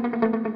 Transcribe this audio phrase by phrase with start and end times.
[0.00, 0.47] thank you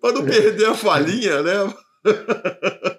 [0.00, 1.74] Para não perder a falinha, né?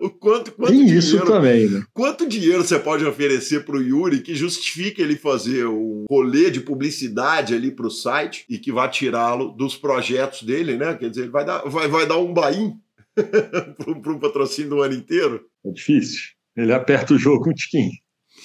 [0.01, 1.83] O quanto, quanto Tem dinheiro, isso também, né?
[1.93, 6.61] Quanto dinheiro você pode oferecer para o Yuri que justifique ele fazer um rolê de
[6.61, 10.95] publicidade ali para o site e que vai tirá-lo dos projetos dele, né?
[10.95, 12.73] Quer dizer, ele vai dar, vai, vai dar um bain
[13.15, 15.45] para um patrocínio do ano inteiro?
[15.65, 16.21] É difícil.
[16.57, 17.91] Ele aperta o jogo um tiquinho.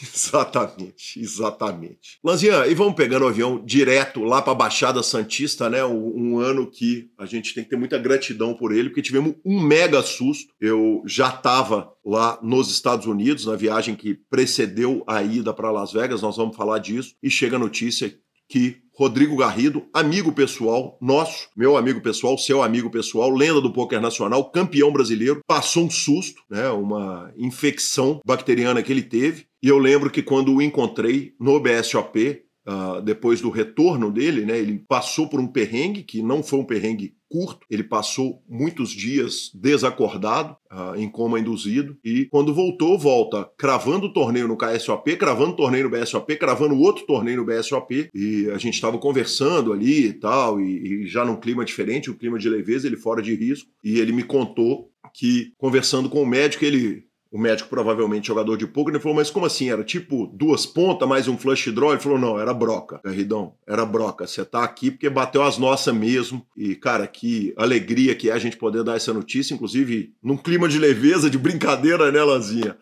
[0.14, 2.18] Exatamente, exatamente.
[2.24, 5.84] Lanzian, e vamos pegando o avião direto lá para a Baixada Santista, né?
[5.84, 9.34] Um, um, ano que a gente tem que ter muita gratidão por ele, porque tivemos
[9.44, 10.54] um mega susto.
[10.60, 15.92] Eu já estava lá nos Estados Unidos, na viagem que precedeu a ida para Las
[15.92, 18.14] Vegas, nós vamos falar disso, e chega a notícia
[18.48, 24.00] que Rodrigo Garrido, amigo pessoal nosso, meu amigo pessoal, seu amigo pessoal, lenda do poker
[24.00, 29.46] nacional, campeão brasileiro, passou um susto, né, uma infecção bacteriana que ele teve.
[29.62, 34.44] E eu lembro que quando o encontrei no BSOP, uh, ah, depois do retorno dele,
[34.44, 37.66] né, ele passou por um perrengue que não foi um perrengue curto.
[37.70, 44.12] Ele passou muitos dias desacordado, uh, em coma induzido, e quando voltou, volta cravando o
[44.12, 48.58] torneio no KSOP, cravando o torneio no BSOP, cravando outro torneio no BSOP, e a
[48.58, 52.48] gente estava conversando ali e tal, e, e já num clima diferente, um clima de
[52.48, 57.04] leveza, ele fora de risco, e ele me contou que, conversando com o médico, ele
[57.30, 59.70] o médico provavelmente jogador de poker, ele falou, mas como assim?
[59.70, 61.92] Era tipo duas pontas mais um flush draw?
[61.92, 64.26] Ele falou, não, era broca, Garridão, era broca.
[64.26, 66.44] Você tá aqui porque bateu as nossas mesmo.
[66.56, 70.68] E, cara, que alegria que é a gente poder dar essa notícia, inclusive num clima
[70.68, 72.76] de leveza, de brincadeira, né, Lazinha?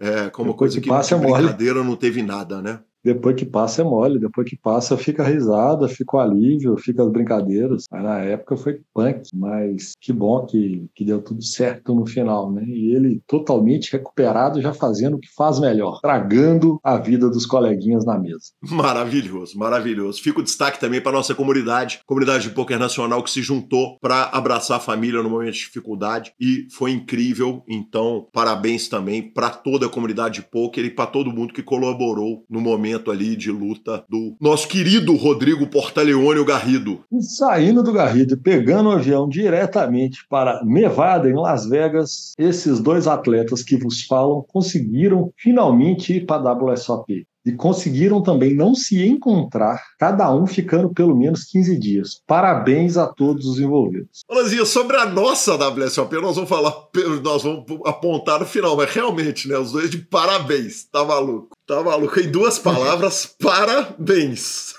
[0.00, 2.80] É, como coisa que, que de brincadeira não teve nada, né?
[3.04, 7.10] Depois que passa é mole, depois que passa fica risada, fica o alívio, fica as
[7.10, 7.86] brincadeiras.
[7.90, 12.52] Mas na época foi punk, mas que bom que, que deu tudo certo no final,
[12.52, 12.64] né?
[12.64, 18.04] E ele totalmente recuperado, já fazendo o que faz melhor, tragando a vida dos coleguinhas
[18.04, 18.52] na mesa.
[18.62, 20.22] Maravilhoso, maravilhoso.
[20.22, 24.24] Fica o destaque também para nossa comunidade, comunidade de poker nacional que se juntou para
[24.24, 27.64] abraçar a família no momento de dificuldade e foi incrível.
[27.68, 32.44] Então, parabéns também para toda a comunidade de poker e para todo mundo que colaborou
[32.48, 37.00] no momento momento ali de luta do nosso querido Rodrigo Portaleone, o Garrido.
[37.20, 43.06] Saindo do Garrido e pegando o avião diretamente para Nevada, em Las Vegas, esses dois
[43.06, 49.04] atletas que vos falam conseguiram finalmente ir para a WSOP e conseguiram também não se
[49.04, 52.22] encontrar, cada um ficando pelo menos 15 dias.
[52.26, 54.20] Parabéns a todos os envolvidos.
[54.28, 56.74] Olazinha, sobre a nossa WSOP, nós vamos falar,
[57.22, 61.56] nós vamos apontar no final, mas realmente, né, os dois de parabéns, tá maluco?
[61.66, 62.20] Tá maluco?
[62.20, 64.74] Em duas palavras, parabéns.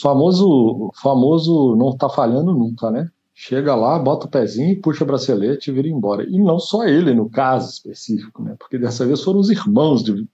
[0.01, 3.09] famoso, famoso não está falhando nunca, né?
[3.33, 6.23] Chega lá, bota o pezinho, puxa o bracelete e vira embora.
[6.23, 8.55] E não só ele, no caso específico, né?
[8.57, 10.25] Porque dessa vez foram os irmãos de,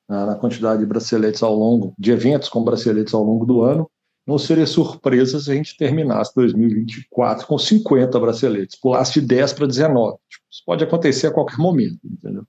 [0.08, 3.90] na quantidade de braceletes ao longo, de eventos com braceletes ao longo do ano,
[4.26, 9.68] não seria surpresa se a gente terminasse 2024 com 50 braceletes, pulasse de 10 para
[9.68, 10.18] 19.
[10.30, 12.46] Tipo, isso pode acontecer a qualquer momento, entendeu?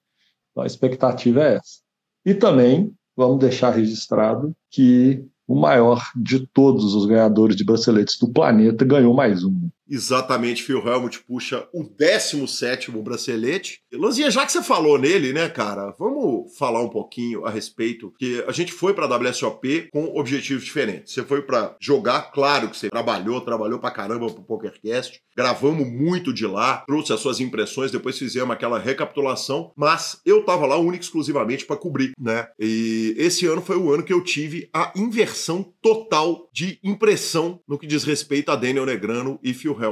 [0.50, 1.80] Então a expectativa é essa.
[2.24, 8.28] E também vamos deixar registrado que o maior de todos os ganhadores de braceletes do
[8.28, 9.68] planeta ganhou mais um.
[9.94, 13.78] Exatamente, Phil Helmut puxa o 17 bracelete.
[13.92, 18.42] Lanzinha, já que você falou nele, né, cara, vamos falar um pouquinho a respeito, que
[18.46, 21.14] a gente foi para a WSOP com objetivos diferentes.
[21.14, 26.34] Você foi para jogar, claro que você trabalhou, trabalhou pra caramba pro PokerCast, gravamos muito
[26.34, 31.04] de lá, trouxe as suas impressões, depois fizemos aquela recapitulação, mas eu tava lá único
[31.04, 32.48] exclusivamente para cobrir, né?
[32.58, 37.78] E esse ano foi o ano que eu tive a inversão total de impressão no
[37.78, 39.83] que diz respeito a Daniel Negrano e Phil Helmut.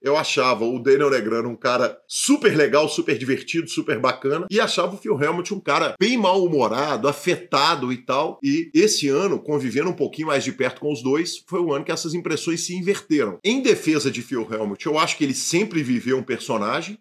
[0.00, 4.94] Eu achava o Daniel Negrano um cara super legal, super divertido, super bacana, e achava
[4.94, 8.38] o Phil Helmut um cara bem mal-humorado, afetado e tal.
[8.40, 11.84] E esse ano, convivendo um pouquinho mais de perto com os dois, foi o ano
[11.84, 13.38] que essas impressões se inverteram.
[13.42, 16.96] Em defesa de Phil Helmut, eu acho que ele sempre viveu um personagem,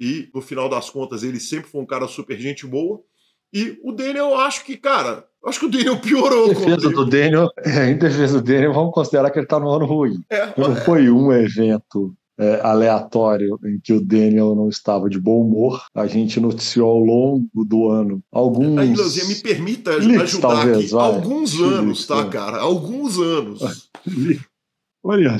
[0.00, 3.00] e no final das contas ele sempre foi um cara super gente boa.
[3.52, 6.50] E o Daniel, eu acho que, cara, Acho que o Daniel piorou.
[6.50, 9.70] Em defesa do Daniel, é, em defesa do Daniel, vamos considerar que ele está no
[9.70, 10.22] ano ruim.
[10.30, 15.42] É, não foi um evento é, aleatório em que o Daniel não estava de bom
[15.42, 15.82] humor.
[15.94, 18.78] A gente noticiou ao longo do ano alguns.
[18.78, 20.88] Aí, Leozinha, me permita leaks, ajudar talvez, aqui.
[20.88, 21.14] Vai.
[21.14, 22.58] Alguns anos, tá, cara?
[22.58, 23.90] Alguns anos.
[25.02, 25.36] Olha,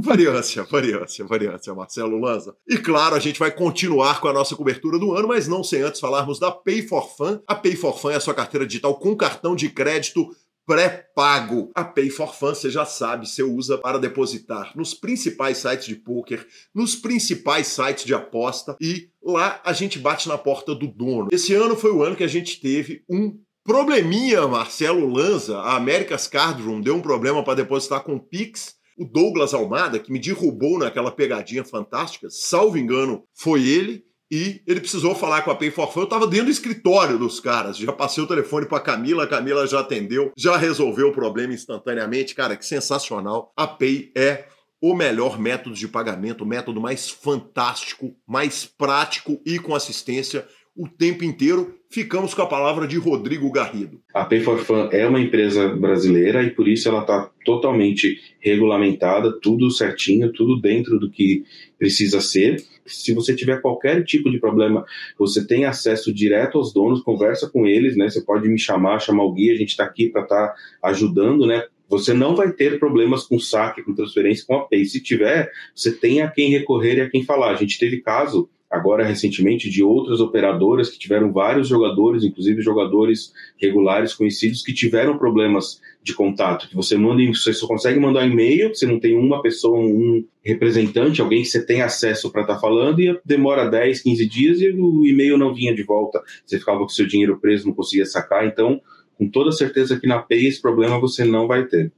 [0.00, 2.56] variância, variância, variância, Marcelo Lanza.
[2.68, 5.82] E claro, a gente vai continuar com a nossa cobertura do ano, mas não sem
[5.82, 7.40] antes falarmos da Pay for Fun.
[7.46, 10.28] A Pay for Fun é a sua carteira digital com cartão de crédito
[10.66, 11.70] pré-pago.
[11.74, 15.94] A Pay for Fun, você já sabe, você usa para depositar nos principais sites de
[15.94, 16.44] poker,
[16.74, 21.28] nos principais sites de aposta e lá a gente bate na porta do dono.
[21.30, 25.58] Esse ano foi o ano que a gente teve um probleminha, Marcelo Lanza.
[25.58, 30.12] A America's Card Room deu um problema para depositar com Pix o Douglas Almada, que
[30.12, 34.04] me derrubou naquela pegadinha fantástica, salvo engano, foi ele.
[34.28, 36.00] E ele precisou falar com a Pay for Fun.
[36.00, 37.76] Eu tava dentro do escritório dos caras.
[37.76, 42.34] Já passei o telefone pra Camila, a Camila já atendeu, já resolveu o problema instantaneamente.
[42.34, 43.52] Cara, que sensacional.
[43.56, 44.46] A Pay é
[44.80, 50.88] o melhor método de pagamento, o método mais fantástico, mais prático e com assistência o
[50.88, 51.74] tempo inteiro.
[51.88, 54.00] Ficamos com a palavra de Rodrigo Garrido.
[54.12, 59.32] A Pay for Fun é uma empresa brasileira e por isso ela está totalmente regulamentada,
[59.40, 61.44] tudo certinho, tudo dentro do que
[61.78, 62.62] precisa ser.
[62.84, 64.84] Se você tiver qualquer tipo de problema,
[65.18, 68.10] você tem acesso direto aos donos, conversa com eles, né?
[68.10, 71.46] Você pode me chamar, chamar o guia, a gente está aqui para estar tá ajudando,
[71.46, 71.64] né?
[71.88, 74.84] Você não vai ter problemas com saque, com transferência, com a Pay.
[74.86, 77.52] Se tiver, você tem a quem recorrer e a quem falar.
[77.52, 83.32] A gente teve caso agora recentemente de outras operadoras que tiveram vários jogadores, inclusive jogadores
[83.56, 88.30] regulares conhecidos que tiveram problemas de contato, que você manda, você só consegue mandar um
[88.30, 92.54] e-mail, você não tem uma pessoa, um representante, alguém que você tem acesso para estar
[92.54, 96.58] tá falando e demora 10, 15 dias e o e-mail não vinha de volta, você
[96.58, 98.80] ficava com seu dinheiro preso, não conseguia sacar, então
[99.18, 101.92] com toda certeza que na Pay esse problema você não vai ter.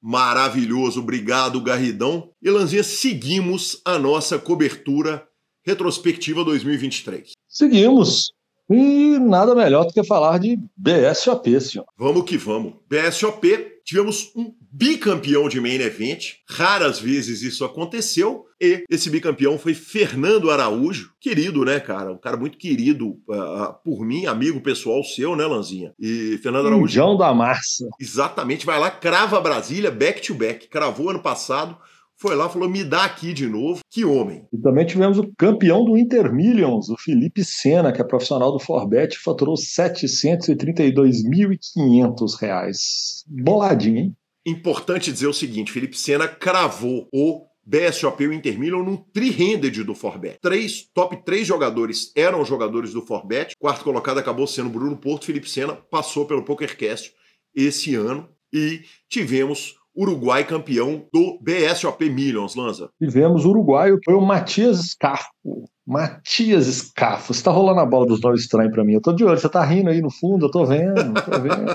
[0.00, 2.30] Maravilhoso, obrigado Garridão.
[2.40, 5.26] E Lanzinha, seguimos a nossa cobertura
[5.64, 7.32] retrospectiva 2023.
[7.48, 8.32] Seguimos.
[8.70, 11.86] E nada melhor do que falar de BSOP, senhor.
[11.96, 12.74] Vamos que vamos.
[12.86, 16.34] BSOP, tivemos um bicampeão de main event.
[16.46, 18.44] Raras vezes isso aconteceu.
[18.60, 21.12] E esse bicampeão foi Fernando Araújo.
[21.18, 22.12] Querido, né, cara?
[22.12, 25.94] Um cara muito querido uh, por mim, amigo pessoal seu, né, Lanzinha?
[25.98, 26.92] E Fernando Araújo.
[26.92, 27.88] João da Massa.
[27.98, 30.68] Exatamente, vai lá, crava Brasília, back to back.
[30.68, 31.74] Cravou ano passado
[32.18, 33.80] foi lá falou: me dá aqui de novo.
[33.88, 34.44] Que homem.
[34.52, 38.58] E também tivemos o campeão do Inter Millions, o Felipe Sena, que é profissional do
[38.58, 43.22] Forbet, faturou 732.500 reais.
[43.26, 44.16] Boladinho, hein?
[44.44, 49.84] Importante dizer o seguinte: Felipe Sena cravou o BSOP e o Inter Million no tri-handed
[49.84, 50.38] do Forbet.
[50.40, 53.54] Três, top três jogadores eram jogadores do Forbet.
[53.58, 55.26] Quarto colocado acabou sendo Bruno Porto.
[55.26, 57.12] Felipe Sena passou pelo PokerCast
[57.54, 58.26] esse ano.
[58.50, 62.88] E tivemos Uruguai campeão do BSOP Millions, Lanza.
[63.02, 65.68] Tivemos o uruguaio, foi o Matias Scarfo.
[65.84, 67.34] Matias Scafo.
[67.34, 68.92] Você tá rolando a bola dos nomes estranhos para mim.
[68.92, 71.66] Eu tô de olho, você tá rindo aí no fundo, eu tô vendo, tô vendo.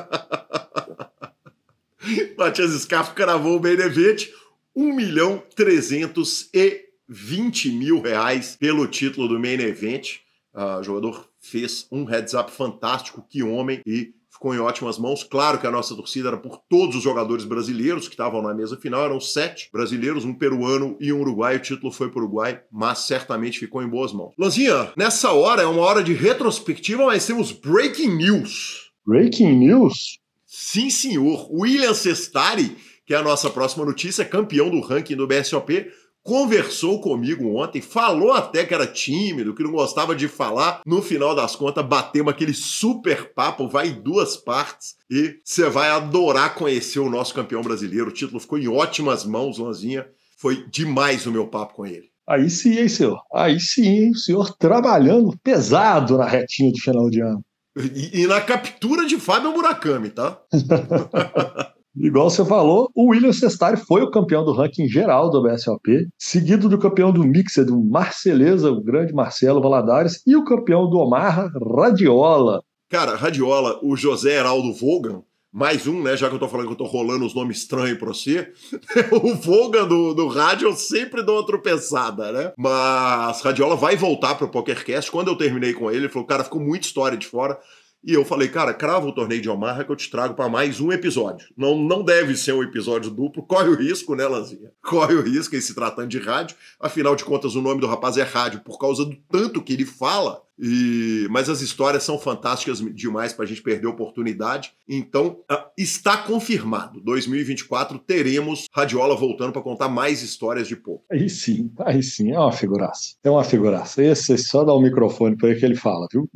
[2.38, 4.29] Matias Scafo cravou o main event,
[4.73, 10.19] 1 milhão 320 mil reais pelo título do main event.
[10.53, 15.23] Uh, o jogador fez um heads up fantástico, que homem, e ficou em ótimas mãos.
[15.23, 18.75] Claro que a nossa torcida era por todos os jogadores brasileiros que estavam na mesa
[18.75, 21.60] final, eram sete brasileiros, um peruano e um uruguaio.
[21.60, 24.34] O título foi para o Uruguai, mas certamente ficou em boas mãos.
[24.38, 28.91] Lanzinha, nessa hora é uma hora de retrospectiva, mas temos breaking news.
[29.08, 30.19] Breaking news?
[30.45, 31.47] Sim, senhor.
[31.49, 32.75] William Sestari,
[33.06, 35.88] que é a nossa próxima notícia, campeão do ranking do BSOP,
[36.23, 40.81] conversou comigo ontem, falou até que era tímido, que não gostava de falar.
[40.86, 45.89] No final das contas, batemos aquele super papo, vai em duas partes e você vai
[45.89, 48.07] adorar conhecer o nosso campeão brasileiro.
[48.07, 50.07] O título ficou em ótimas mãos, Lanzinha.
[50.38, 52.12] Foi demais o meu papo com ele.
[52.27, 53.21] Aí sim, hein, senhor?
[53.33, 54.12] Aí sim, hein?
[54.12, 57.43] O senhor trabalhando pesado na retinha de final de ano.
[57.75, 60.39] E, e na captura de Fábio Murakami, tá?
[61.95, 66.67] Igual você falou, o William Sestari foi o campeão do ranking geral do BSOP, seguido
[66.67, 71.51] do campeão do Mixed, do Marceleza, o grande Marcelo Valadares, e o campeão do Omar
[71.75, 72.63] Radiola.
[72.89, 75.21] Cara, Radiola, o José Heraldo Vogan,
[75.53, 76.17] mais um, né?
[76.17, 78.51] Já que eu tô falando que eu tô rolando os nomes estranhos pra você.
[79.13, 82.53] o Vogan do, do rádio eu sempre dou uma tropeçada, né?
[82.58, 85.12] Mas Radiola vai voltar pro PokerCast.
[85.12, 87.60] Quando eu terminei com ele, ele falou: cara, ficou muita história de fora.
[88.05, 90.81] E eu falei, cara, crava o torneio de Omaha que eu te trago para mais
[90.81, 91.47] um episódio.
[91.55, 94.71] Não, não deve ser um episódio duplo, corre o risco, né, Lanzinha?
[94.83, 96.57] Corre o risco em se tratando de rádio.
[96.81, 99.85] Afinal de contas, o nome do rapaz é rádio por causa do tanto que ele
[99.85, 100.41] fala.
[100.59, 101.27] E...
[101.31, 104.73] Mas as histórias são fantásticas demais para a gente perder a oportunidade.
[104.87, 106.99] Então, uh, está confirmado.
[106.99, 111.05] 2024 teremos Radiola voltando para contar mais histórias de pouco.
[111.09, 113.15] Aí sim, aí sim, é uma figuraça.
[113.23, 114.03] É uma figuraça.
[114.03, 116.29] Esse só dá o um microfone para ele que ele fala, viu?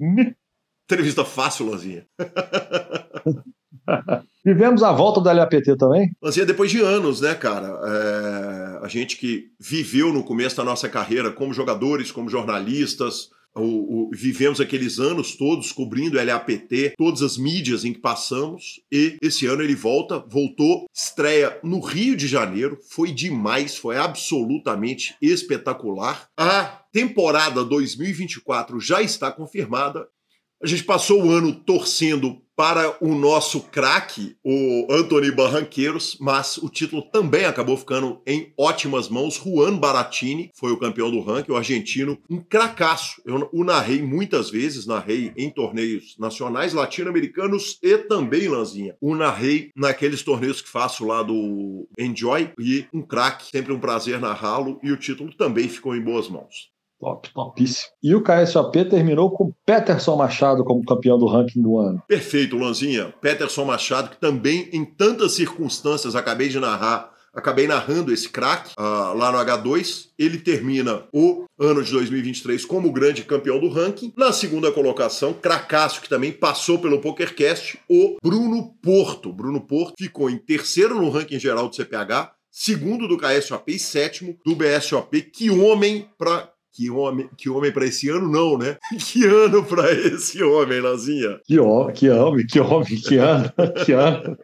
[0.90, 2.08] Entrevista fácil, Lanzinha.
[4.44, 6.16] Vivemos a volta da LAPT também?
[6.22, 7.68] Lanzinha, depois de anos, né, cara?
[7.68, 8.86] É...
[8.86, 14.10] a gente que viveu no começo da nossa carreira como jogadores, como jornalistas, o, o,
[14.14, 19.62] vivemos aqueles anos todos cobrindo LAPT, todas as mídias em que passamos, e esse ano
[19.62, 26.30] ele volta, voltou, estreia no Rio de Janeiro, foi demais, foi absolutamente espetacular.
[26.38, 30.08] A temporada 2024 já está confirmada.
[30.62, 36.68] A gente passou o ano torcendo para o nosso craque, o Anthony Barranqueiros, mas o
[36.68, 39.36] título também acabou ficando em ótimas mãos.
[39.36, 43.22] Juan Baratini foi o campeão do ranking, o argentino, um cracaço.
[43.24, 48.98] Eu o narrei muitas vezes, narrei em torneios nacionais, latino-americanos e também, Lanzinha.
[49.00, 54.20] O narrei naqueles torneios que faço lá do Enjoy e um craque, sempre um prazer
[54.20, 56.76] narrá-lo e o título também ficou em boas mãos.
[57.00, 57.92] Top, topíssimo.
[58.02, 62.02] E o KSOP terminou com Peterson Machado como campeão do ranking do ano.
[62.08, 63.14] Perfeito, Lanzinha.
[63.22, 69.14] Peterson Machado, que também em tantas circunstâncias acabei de narrar, acabei narrando esse craque uh,
[69.16, 70.08] lá no H2.
[70.18, 74.12] Ele termina o ano de 2023 como grande campeão do ranking.
[74.18, 79.32] Na segunda colocação, cracaço, que também passou pelo PokerCast, o Bruno Porto.
[79.32, 84.36] Bruno Porto ficou em terceiro no ranking geral do CPH, segundo do KSOP e sétimo
[84.44, 85.22] do BSOP.
[85.22, 88.78] Que homem para que homem, que homem para esse ano não, né?
[89.00, 91.42] Que ano para esse homem, Lazinha?
[91.44, 93.52] Que, homem, que homem, que homem, que ano,
[93.84, 94.38] que ano.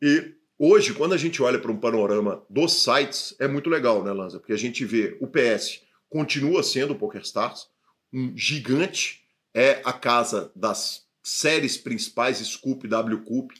[0.03, 4.13] E Hoje, quando a gente olha para um panorama dos sites, é muito legal, né,
[4.13, 4.39] Lanza?
[4.39, 7.67] Porque a gente vê o PS continua sendo o PokerStars,
[8.13, 9.23] um gigante,
[9.55, 13.55] é a casa das séries principais Scoop WCoop,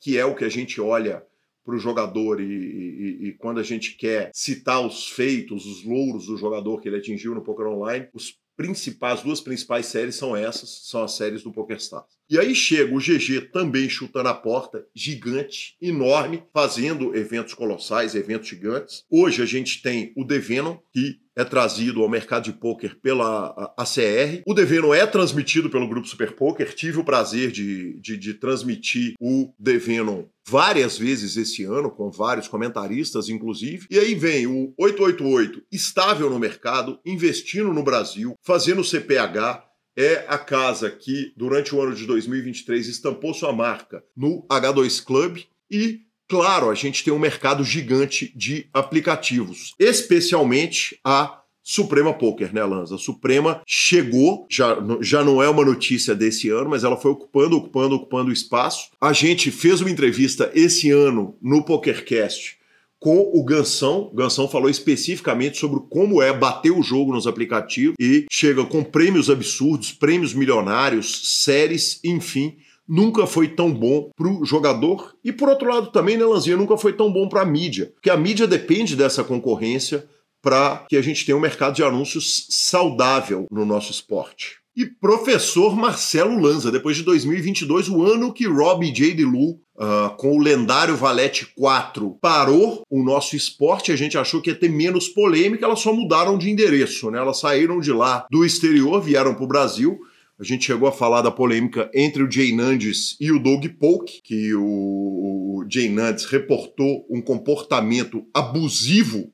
[0.00, 1.22] que é o que a gente olha
[1.62, 6.24] para o jogador e, e, e, quando a gente quer citar os feitos, os louros
[6.24, 10.34] do jogador que ele atingiu no Poker Online, os principais, as duas principais séries são
[10.34, 12.16] essas, são as séries do PokerStars.
[12.28, 18.48] E aí chega o GG também chutando a porta, gigante, enorme, fazendo eventos colossais, eventos
[18.48, 19.04] gigantes.
[19.10, 24.42] Hoje a gente tem o Devenom, que é trazido ao mercado de poker pela ACR.
[24.46, 26.74] O Deveno é transmitido pelo Grupo Super Poker.
[26.74, 32.48] Tive o prazer de, de, de transmitir o Deveno várias vezes esse ano, com vários
[32.48, 33.86] comentaristas, inclusive.
[33.90, 39.66] E aí vem o 888, estável no mercado, investindo no Brasil, fazendo CPH,
[39.98, 45.38] é a casa que, durante o ano de 2023, estampou sua marca no H2 Club
[45.70, 52.64] e Claro, a gente tem um mercado gigante de aplicativos, especialmente a Suprema Poker, né,
[52.64, 52.94] Lanza?
[52.94, 57.56] A Suprema chegou, já, já não é uma notícia desse ano, mas ela foi ocupando,
[57.56, 58.90] ocupando, ocupando espaço.
[59.00, 62.56] A gente fez uma entrevista esse ano no PokerCast
[63.00, 64.10] com o Gansão.
[64.12, 68.84] O Gansão falou especificamente sobre como é bater o jogo nos aplicativos e chega com
[68.84, 72.56] prêmios absurdos, prêmios milionários, séries, enfim
[72.88, 76.76] nunca foi tão bom para o jogador e por outro lado também, né, Lanzinha, nunca
[76.76, 80.06] foi tão bom para a mídia, porque a mídia depende dessa concorrência
[80.42, 84.58] para que a gente tenha um mercado de anúncios saudável no nosso esporte.
[84.76, 89.14] E professor Marcelo Lanza, depois de 2022, o ano que Robbie J.
[89.14, 94.50] DeLu, uh, com o lendário Valete 4, parou o nosso esporte, a gente achou que
[94.50, 97.18] ia ter menos polêmica, elas só mudaram de endereço, né?
[97.18, 99.98] Elas saíram de lá do exterior, vieram para o Brasil
[100.38, 104.20] a gente chegou a falar da polêmica entre o Jay Nandes e o Doug Polk,
[104.22, 109.32] que o, o Jay Nandes reportou um comportamento abusivo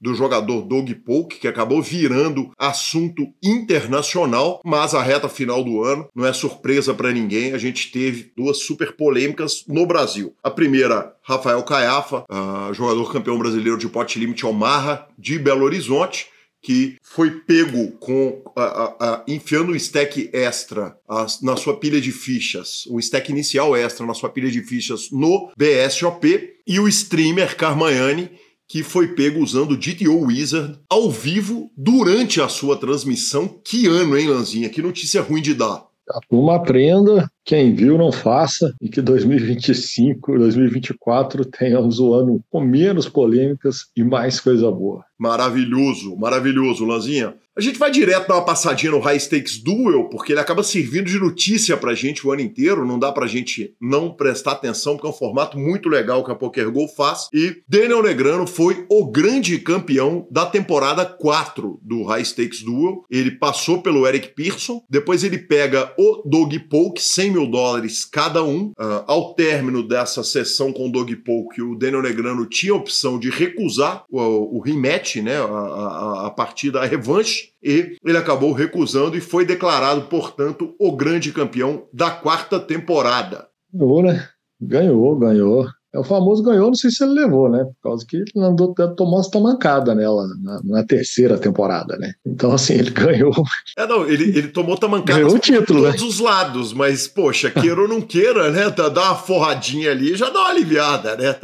[0.00, 6.08] do jogador Doug Polk, que acabou virando assunto internacional, mas a reta final do ano
[6.14, 7.52] não é surpresa para ninguém.
[7.52, 10.34] A gente teve duas super polêmicas no Brasil.
[10.42, 16.28] A primeira, Rafael Caiafa, uh, jogador campeão brasileiro de pote limite Omarra de Belo Horizonte,
[16.62, 20.96] que foi pego com a, a, a, enfiando um stack extra
[21.42, 25.50] na sua pilha de fichas, um stack inicial extra na sua pilha de fichas no
[25.56, 28.30] BSOP, e o streamer Carmaiani,
[28.68, 33.48] que foi pego usando o GTO Wizard ao vivo durante a sua transmissão.
[33.64, 34.68] Que ano, hein, Lanzinha?
[34.68, 35.89] Que notícia ruim de dar.
[36.12, 42.60] A turma aprenda, quem viu não faça, e que 2025, 2024 tenhamos o ano com
[42.60, 45.04] menos polêmicas e mais coisa boa.
[45.18, 47.34] Maravilhoso, maravilhoso, Lanzinha.
[47.60, 51.10] A gente vai direto dar uma passadinha no High Stakes Duel, porque ele acaba servindo
[51.10, 55.06] de notícia pra gente o ano inteiro, não dá pra gente não prestar atenção, porque
[55.06, 57.28] é um formato muito legal que a PokerGo faz.
[57.34, 63.04] E Daniel Negrano foi o grande campeão da temporada 4 do High Stakes Duel.
[63.10, 68.42] Ele passou pelo Eric Pearson, depois ele pega o Dog Polk, 100 mil dólares cada
[68.42, 68.68] um.
[68.68, 73.18] Uh, ao término dessa sessão com o Dog Polk, o Daniel Negrano tinha a opção
[73.18, 78.52] de recusar o, o rematch, né, a, a, a partida, a revanche, e ele acabou
[78.52, 83.46] recusando e foi declarado, portanto, o grande campeão da quarta temporada.
[83.72, 84.28] Ganhou, né?
[84.60, 85.66] Ganhou, ganhou.
[85.92, 87.64] É o famoso ganhou, não sei se ele levou, né?
[87.64, 92.12] Por causa que ele andou, tomou essa tamancada nela na, na, terceira temporada, né?
[92.24, 93.32] Então, assim, ele ganhou.
[93.76, 96.06] É, não, ele, ele tomou tamancada ganhou título, todos né?
[96.06, 98.70] os lados, mas, poxa, queira ou não queira, né?
[98.70, 101.34] Dá uma forradinha ali já dá uma aliviada, né?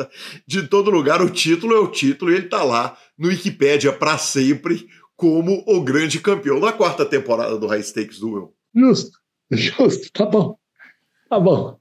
[0.46, 4.16] De todo lugar, o título é o título e ele tá lá no Wikipédia para
[4.16, 8.52] sempre como o grande campeão da quarta temporada do High Stakes Duel.
[8.74, 9.18] Justo,
[9.50, 10.56] justo, tá bom.
[11.28, 11.76] Tá bom.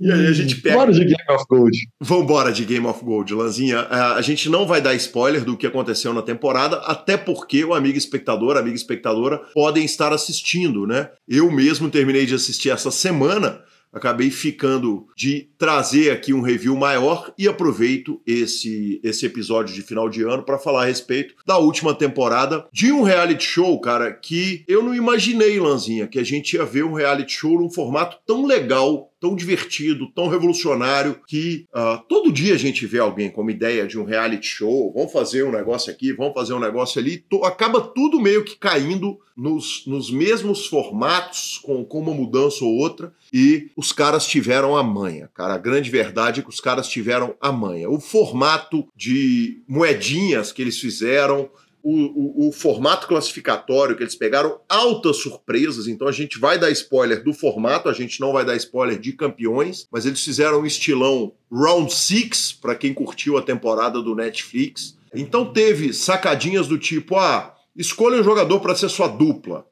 [0.00, 0.76] E aí a gente pega.
[0.76, 1.78] Bora de Game of Gold.
[2.00, 3.86] Vambora de Game of Gold, Lanzinha.
[3.90, 7.74] É, a gente não vai dar spoiler do que aconteceu na temporada, até porque o
[7.74, 11.10] amigo espectador, amiga espectadora podem estar assistindo, né?
[11.28, 17.32] Eu mesmo terminei de assistir essa semana acabei ficando de trazer aqui um review maior
[17.38, 21.94] e aproveito esse, esse episódio de final de ano para falar a respeito da última
[21.94, 26.64] temporada de um reality show, cara, que eu não imaginei, Lanzinha, que a gente ia
[26.64, 32.32] ver um reality show num formato tão legal tão divertido, tão revolucionário, que uh, todo
[32.32, 35.50] dia a gente vê alguém com uma ideia de um reality show, vamos fazer um
[35.50, 40.66] negócio aqui, vamos fazer um negócio ali, acaba tudo meio que caindo nos, nos mesmos
[40.66, 45.54] formatos, com, com uma mudança ou outra, e os caras tiveram a manha, cara.
[45.54, 47.88] A grande verdade é que os caras tiveram a manha.
[47.88, 51.48] O formato de moedinhas que eles fizeram,
[51.82, 56.70] o, o, o, formato classificatório que eles pegaram altas surpresas, então a gente vai dar
[56.70, 60.66] spoiler do formato, a gente não vai dar spoiler de campeões, mas eles fizeram um
[60.66, 64.96] estilão Round 6 para quem curtiu a temporada do Netflix.
[65.14, 69.66] Então teve sacadinhas do tipo: ah, escolha um jogador para ser sua dupla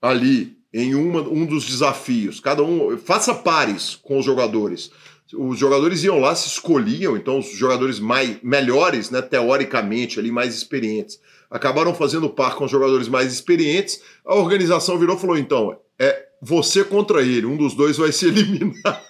[0.00, 2.40] ali em uma, um dos desafios.
[2.40, 4.90] Cada um faça pares com os jogadores
[5.34, 10.54] os jogadores iam lá, se escolhiam, então os jogadores mais melhores, né, teoricamente ali mais
[10.54, 14.00] experientes, acabaram fazendo par com os jogadores mais experientes.
[14.24, 18.26] A organização virou e falou: então, é você contra ele, um dos dois vai se
[18.28, 19.04] eliminar.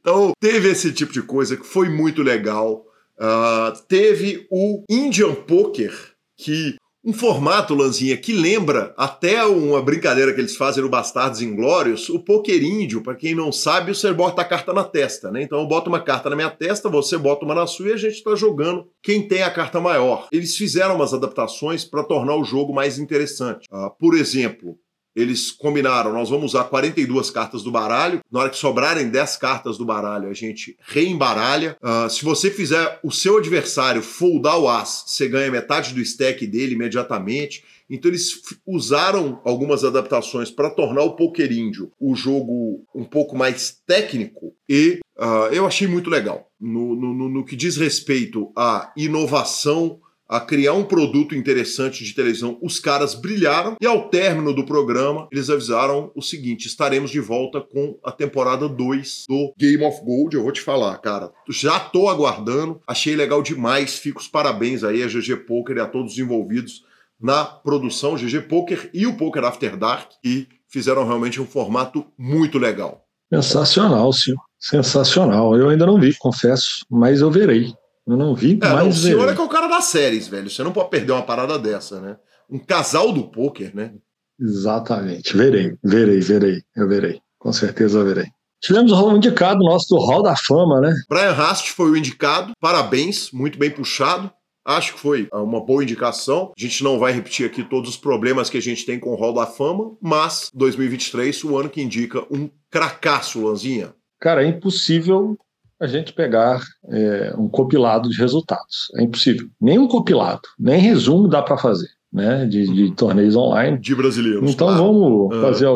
[0.00, 2.86] então, teve esse tipo de coisa que foi muito legal.
[3.18, 5.92] Uh, teve o Indian Poker,
[6.38, 12.10] que um formato, Lanzinha, que lembra até uma brincadeira que eles fazem no Bastardos Inglórios,
[12.10, 15.42] o poker índio, para quem não sabe, você bota a carta na testa, né?
[15.42, 17.96] Então eu boto uma carta na minha testa, você bota uma na sua e a
[17.96, 20.28] gente está jogando quem tem a carta maior.
[20.30, 23.66] Eles fizeram umas adaptações para tornar o jogo mais interessante.
[23.72, 24.76] Uh, por exemplo,
[25.14, 28.20] eles combinaram, nós vamos usar 42 cartas do baralho.
[28.30, 31.76] Na hora que sobrarem 10 cartas do baralho, a gente reembaralha.
[31.82, 36.46] Uh, se você fizer o seu adversário foldar o as, você ganha metade do stack
[36.46, 37.64] dele imediatamente.
[37.88, 43.80] Então eles usaram algumas adaptações para tornar o Poker Índio o jogo um pouco mais
[43.84, 46.48] técnico e uh, eu achei muito legal.
[46.60, 49.98] No, no, no que diz respeito à inovação
[50.30, 55.26] a criar um produto interessante de televisão, os caras brilharam e ao término do programa
[55.32, 60.36] eles avisaram o seguinte: estaremos de volta com a temporada 2 do Game of Gold.
[60.36, 65.02] Eu vou te falar, cara, já tô aguardando, achei legal demais, fico os parabéns aí
[65.02, 66.84] a GG Poker e a todos os envolvidos
[67.20, 72.56] na produção GG Poker e o Poker After Dark e fizeram realmente um formato muito
[72.56, 73.04] legal.
[73.32, 74.40] Sensacional, senhor.
[74.60, 75.56] Sensacional.
[75.56, 77.72] Eu ainda não vi, confesso, mas eu verei.
[78.06, 78.78] Eu não vi, é, mas.
[78.78, 80.50] Não, o senhor é que é o cara das séries, velho.
[80.50, 82.16] Você não pode perder uma parada dessa, né?
[82.48, 83.94] Um casal do poker, né?
[84.40, 85.36] Exatamente.
[85.36, 86.62] Verei, verei, verei.
[86.74, 87.20] Eu verei.
[87.38, 88.26] Com certeza verei.
[88.62, 90.94] Tivemos o indicado nosso do Hall da Fama, né?
[91.08, 92.52] Brian Rast foi o indicado.
[92.60, 94.30] Parabéns, muito bem puxado.
[94.64, 96.52] Acho que foi uma boa indicação.
[96.56, 99.16] A gente não vai repetir aqui todos os problemas que a gente tem com o
[99.16, 103.94] Hall da Fama, mas 2023, o ano que indica um cracaço, Lanzinha.
[104.20, 105.38] Cara, é impossível
[105.80, 108.92] a gente pegar é, um compilado de resultados.
[108.96, 109.48] É impossível.
[109.60, 112.44] Nem um compilado, nem resumo dá para fazer, né?
[112.44, 112.94] De, de, uhum.
[112.94, 113.78] torneios online.
[113.78, 114.50] De brasileiros.
[114.50, 114.84] Então claro.
[114.84, 115.40] vamos ah.
[115.40, 115.68] fazer,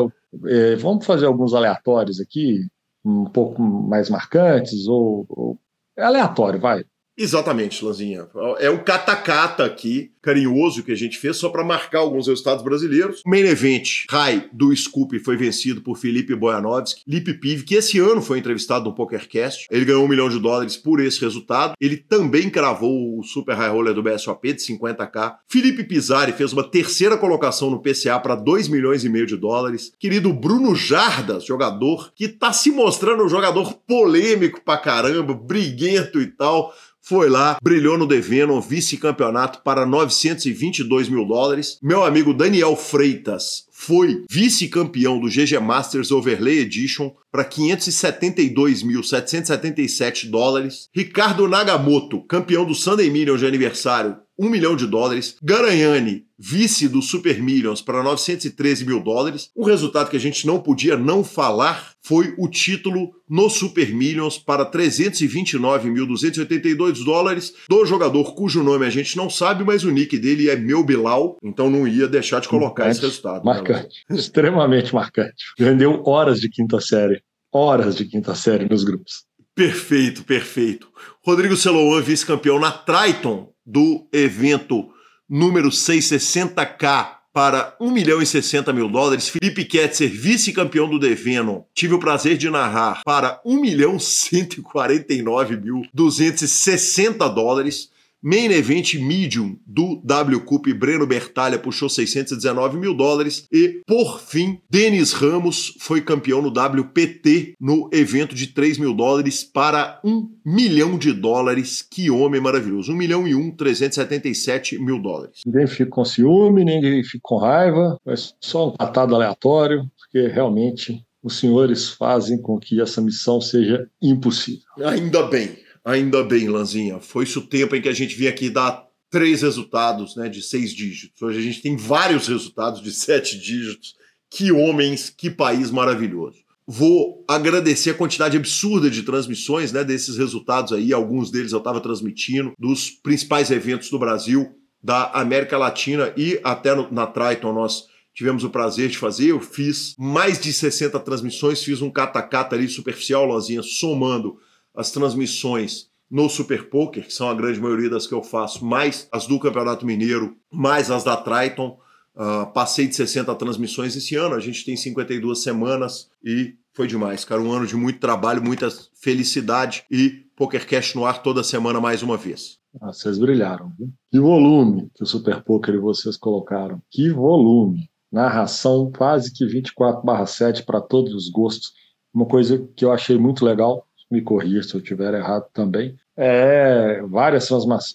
[0.47, 2.59] é, vamos fazer alguns aleatórios aqui,
[3.03, 5.59] um pouco mais marcantes ou, ou
[5.97, 6.83] é aleatório, vai.
[7.17, 8.27] Exatamente, Lanzinha.
[8.59, 13.21] É um catacata aqui, carinhoso, que a gente fez só para marcar alguns resultados brasileiros.
[13.25, 17.03] O main event, Rai do Scoop, foi vencido por Felipe Bojanovski.
[17.07, 19.67] Lipe Pive, que esse ano foi entrevistado no PokerCast.
[19.71, 21.73] Ele ganhou um milhão de dólares por esse resultado.
[21.79, 25.35] Ele também cravou o Super High Roller do BSOP de 50k.
[25.47, 29.93] Felipe Pizzari fez uma terceira colocação no PCA para 2 milhões e meio de dólares.
[29.97, 36.27] Querido Bruno Jardas, jogador que tá se mostrando um jogador polêmico pra caramba, briguento e
[36.27, 36.73] tal
[37.07, 41.77] foi lá, brilhou no Deveno, vice-campeonato para 922 mil dólares.
[41.79, 50.87] Meu amigo Daniel Freitas foi vice-campeão do GG Masters Overlay Edition para 572.777 dólares.
[50.95, 55.35] Ricardo Nagamoto, campeão do Sunday Million de aniversário, 1 milhão de dólares.
[55.43, 59.49] Garanhani, vice do Super Millions, para 913 mil dólares.
[59.55, 64.37] O resultado que a gente não podia não falar foi o título no Super Millions
[64.37, 70.47] para 329.282 dólares do jogador cujo nome a gente não sabe, mas o nick dele
[70.49, 73.43] é Meu Bilal, então não ia deixar de colocar marcante, esse resultado.
[73.43, 74.15] Né, marcante, né?
[74.15, 75.43] extremamente marcante.
[75.57, 77.23] Rendeu horas de quinta série,
[77.55, 79.23] horas de quinta série nos grupos.
[79.55, 80.89] Perfeito, perfeito.
[81.25, 84.89] Rodrigo Celoan, vice-campeão na Triton do evento
[85.29, 89.29] número 660K para 1 milhão e 60 mil dólares.
[89.29, 95.81] Felipe Ketzer, vice-campeão do Devenon, tive o prazer de narrar para 1 milhão 149 mil
[95.93, 97.89] 260 dólares.
[98.25, 103.45] Main Event Medium do W Cup, Breno Bertalha puxou 619 mil dólares.
[103.51, 109.43] E, por fim, Denis Ramos foi campeão no WPT no evento de 3 mil dólares
[109.43, 111.83] para 1 milhão de dólares.
[111.83, 112.91] Que homem maravilhoso!
[112.93, 115.41] 1 milhão e 1, 377 mil dólares.
[115.45, 121.05] Ninguém fica com ciúme, ninguém fica com raiva, é só um atado aleatório, porque realmente
[121.21, 124.63] os senhores fazem com que essa missão seja impossível.
[124.83, 125.64] Ainda bem.
[125.85, 126.99] Ainda bem, Lanzinha.
[126.99, 130.73] Foi-se o tempo em que a gente vinha aqui dar três resultados né, de seis
[130.73, 131.21] dígitos.
[131.21, 133.93] Hoje a gente tem vários resultados de sete dígitos.
[134.29, 136.39] Que homens, que país maravilhoso.
[136.67, 140.91] Vou agradecer a quantidade absurda de transmissões né, desses resultados aí.
[140.91, 146.73] Alguns deles eu estava transmitindo, dos principais eventos do Brasil, da América Latina e até
[146.73, 149.27] no, na Triton nós tivemos o prazer de fazer.
[149.27, 154.37] Eu fiz mais de 60 transmissões, fiz um cata-cata ali superficial, Lanzinha, somando
[154.75, 159.07] as transmissões no Super Poker, que são a grande maioria das que eu faço, mais
[159.11, 161.77] as do Campeonato Mineiro, mais as da Triton.
[162.15, 167.25] Uh, passei de 60 transmissões esse ano, a gente tem 52 semanas e foi demais,
[167.25, 167.41] cara.
[167.41, 172.15] Um ano de muito trabalho, muita felicidade e PokerCast no ar toda semana mais uma
[172.15, 172.57] vez.
[172.81, 173.71] Ah, vocês brilharam.
[173.77, 173.89] Viu?
[174.11, 176.81] Que volume que o Super Poker e vocês colocaram.
[176.91, 177.89] Que volume.
[178.11, 181.73] Narração quase que 24/7 para todos os gostos.
[182.13, 187.01] Uma coisa que eu achei muito legal me corrija se eu estiver errado também, é
[187.03, 187.49] várias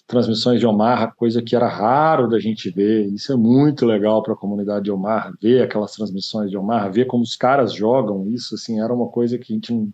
[0.05, 3.07] transmissões de Omaha, coisa que era raro da gente ver.
[3.07, 7.05] Isso é muito legal para a comunidade de Omaha, ver aquelas transmissões de Omaha, ver
[7.05, 9.91] como os caras jogam isso, assim, era uma coisa que a gente não,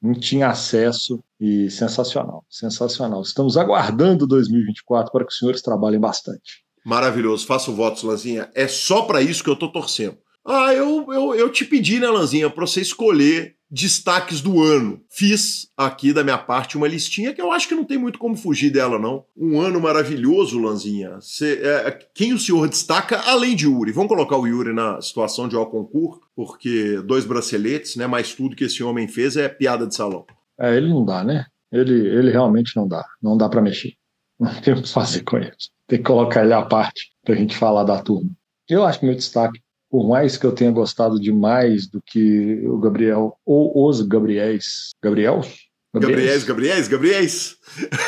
[0.00, 3.20] não tinha acesso e sensacional, sensacional.
[3.20, 6.64] Estamos aguardando 2024 para que os senhores trabalhem bastante.
[6.84, 8.48] Maravilhoso, faço votos, Lanzinha.
[8.54, 10.16] É só para isso que eu tô torcendo.
[10.46, 15.00] Ah, eu, eu, eu te pedi, né, Lanzinha, para você escolher destaques do ano.
[15.10, 18.36] Fiz aqui da minha parte uma listinha que eu acho que não tem muito como
[18.36, 19.24] fugir dela, não.
[19.36, 21.18] Um ano maravilhoso, Lanzinha.
[21.20, 23.92] Cê, é, quem o senhor destaca, além de Yuri?
[23.92, 28.06] Vamos colocar o Yuri na situação de concurso, porque dois braceletes, né?
[28.06, 30.24] Mas tudo que esse homem fez é piada de salão.
[30.58, 31.46] É, ele não dá, né?
[31.72, 33.04] Ele, ele realmente não dá.
[33.20, 33.94] Não dá para mexer.
[34.38, 35.52] Não tem o que fazer com ele.
[35.86, 38.30] Tem que colocar ele à parte pra gente falar da turma.
[38.68, 39.60] Eu acho que meu destaque
[39.90, 45.66] por mais que eu tenha gostado demais do que o Gabriel, ou os Gabriéis, Gabriels?
[45.94, 47.56] Gabriéis, Gabriéis, Gabriéis.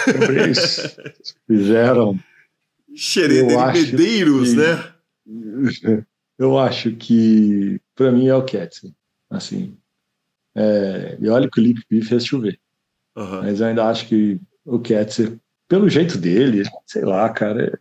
[0.06, 0.96] Gabriéis
[1.46, 2.18] fizeram.
[2.94, 4.94] Xeredeiros, né?
[6.38, 8.94] Eu acho que, para mim, é o Ketsen.
[9.28, 9.76] Assim,
[10.54, 12.58] é, e olha que o Lip fez chover.
[13.16, 13.42] Uhum.
[13.42, 17.76] Mas eu ainda acho que o Ketzer, pelo jeito dele, sei lá, cara,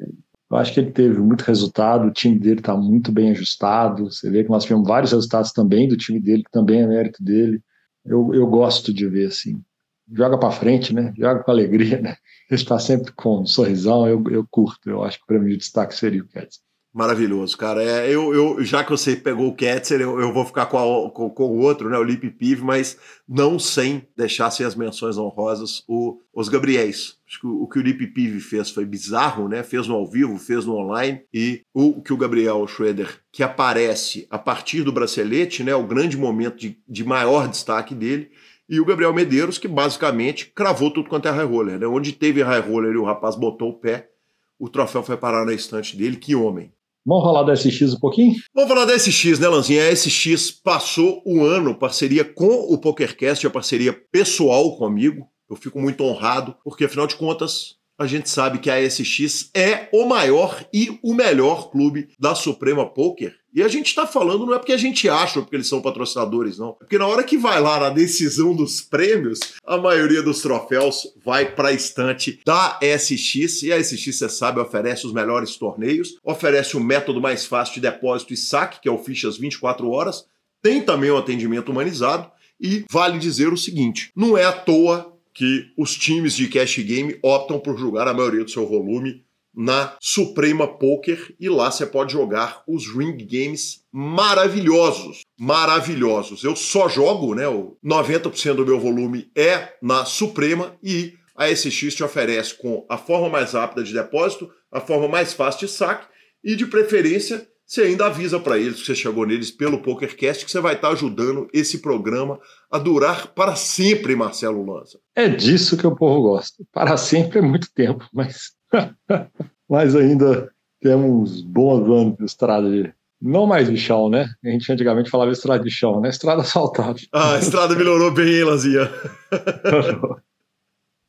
[0.49, 4.05] eu acho que ele teve muito resultado, o time dele está muito bem ajustado.
[4.05, 7.21] Você vê que nós tivemos vários resultados também do time dele, que também é mérito
[7.21, 7.61] dele.
[8.05, 9.61] Eu, eu gosto de ver assim.
[10.09, 11.13] Joga para frente, né?
[11.17, 12.15] Joga com alegria, né?
[12.49, 14.89] Ele está sempre com um sorrisão, eu, eu curto.
[14.89, 16.61] Eu acho que para mim o destaque seria o Cats.
[16.97, 17.83] Maravilhoso, cara.
[17.83, 21.11] É, eu, eu, já que você pegou o Ketzer, eu, eu vou ficar com, a,
[21.11, 22.97] com, com, o outro, né, o Lip Pive, mas
[23.29, 27.19] não sem deixar sem as menções honrosas o, os Gabriéis.
[27.27, 29.61] Acho que o, o que o Lip Pive fez foi bizarro, né?
[29.61, 31.21] Fez no ao vivo, fez no online.
[31.31, 35.75] E o que o Gabriel Schroeder, que aparece a partir do bracelete, né?
[35.75, 38.31] O grande momento de, de maior destaque dele.
[38.67, 41.85] E o Gabriel Medeiros, que basicamente cravou tudo quanto é high roller, né?
[41.85, 44.09] Onde teve high roller e o rapaz botou o pé,
[44.57, 46.15] o troféu foi parar na estante dele.
[46.15, 46.75] Que homem!
[47.07, 48.35] Vamos falar da SX um pouquinho?
[48.53, 49.87] Vamos falar da SX, né, Lanzinha?
[49.87, 55.25] A SX passou um ano, parceria com o PokerCast, a parceria pessoal comigo.
[55.49, 59.89] Eu fico muito honrado, porque afinal de contas, a gente sabe que a SX é
[59.91, 63.35] o maior e o melhor clube da Suprema Poker.
[63.53, 65.81] E a gente está falando não é porque a gente acha ou porque eles são
[65.81, 66.69] patrocinadores, não.
[66.69, 71.07] É porque na hora que vai lá na decisão dos prêmios, a maioria dos troféus
[71.25, 73.63] vai para a estante da SX.
[73.63, 77.81] E a SX, você sabe, oferece os melhores torneios, oferece o método mais fácil de
[77.81, 80.25] depósito e saque, que é o Fichas 24 horas.
[80.61, 82.29] Tem também o atendimento humanizado.
[82.61, 87.19] E vale dizer o seguinte: não é à toa que os times de cash game
[87.21, 89.23] optam por jogar a maioria do seu volume
[89.55, 96.43] na Suprema Poker e lá você pode jogar os ring games maravilhosos, maravilhosos.
[96.43, 101.93] Eu só jogo, né, o 90% do meu volume é na Suprema e a SX
[101.93, 106.07] te oferece com a forma mais rápida de depósito, a forma mais fácil de saque
[106.43, 110.51] e de preferência você ainda avisa para eles que você chegou neles pelo PokerCast que
[110.51, 112.39] você vai estar tá ajudando esse programa
[112.71, 114.99] a durar para sempre, Marcelo Lanza.
[115.13, 116.63] É disso que o povo gosta.
[116.71, 118.53] Para sempre é muito tempo, mas,
[119.69, 120.49] mas ainda
[120.81, 124.29] temos bons anos de estrada de, Não mais de chão, né?
[124.45, 126.07] A gente antigamente falava estrada de chão, né?
[126.07, 126.97] Estrada asfaltada.
[127.11, 128.89] Ah, a estrada melhorou bem, hein, Lanzinha?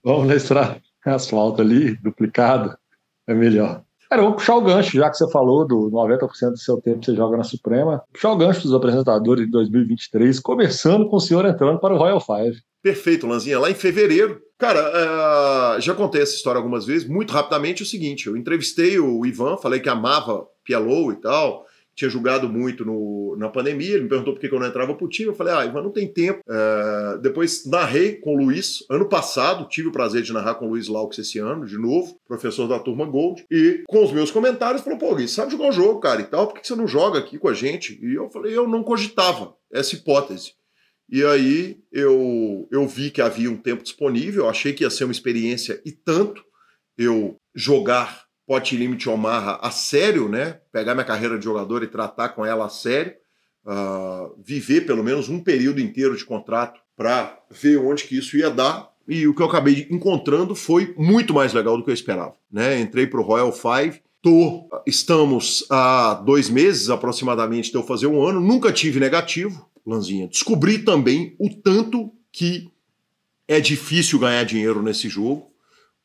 [0.03, 2.77] Vamos na estrada asfalto ali, duplicado,
[3.27, 3.85] é melhor.
[4.09, 7.15] Cara, vou puxar o gancho, já que você falou do 90% do seu tempo você
[7.15, 8.03] joga na Suprema.
[8.13, 12.21] Puxar o gancho dos apresentadores de 2023, começando com o senhor entrando para o Royal
[12.21, 12.59] Five.
[12.83, 13.59] Perfeito, Lanzinha.
[13.59, 17.07] Lá em fevereiro, cara, uh, já contei essa história algumas vezes.
[17.07, 21.67] Muito rapidamente, é o seguinte: eu entrevistei o Ivan, falei que amava PLO e tal
[21.99, 25.09] tinha julgado muito no, na pandemia, ele me perguntou por que eu não entrava pro
[25.09, 26.41] time, eu falei, ah, Ivan, não tem tempo.
[26.49, 30.69] É, depois narrei com o Luiz, ano passado, tive o prazer de narrar com o
[30.69, 34.83] Luiz Laux esse ano, de novo, professor da turma Gold, e com os meus comentários,
[34.83, 37.19] falou, pô, Gui, sabe jogar o jogo, cara, e tal, por que você não joga
[37.19, 37.99] aqui com a gente?
[38.01, 40.53] E eu falei, eu não cogitava essa hipótese.
[41.11, 45.13] E aí eu, eu vi que havia um tempo disponível, achei que ia ser uma
[45.13, 46.45] experiência e tanto
[46.97, 50.59] eu jogar Pot Limit Omaha a sério, né?
[50.73, 53.13] Pegar minha carreira de jogador e tratar com ela a sério.
[53.63, 58.51] Uh, viver pelo menos um período inteiro de contrato para ver onde que isso ia
[58.51, 58.89] dar.
[59.07, 62.35] E o que eu acabei encontrando foi muito mais legal do que eu esperava.
[62.51, 62.81] Né?
[62.81, 64.01] Entrei para o Royal Five.
[64.23, 68.41] Tô, estamos há dois meses aproximadamente de eu fazer um ano.
[68.41, 70.27] Nunca tive negativo, Lanzinha.
[70.27, 72.71] Descobri também o tanto que
[73.47, 75.48] é difícil ganhar dinheiro nesse jogo.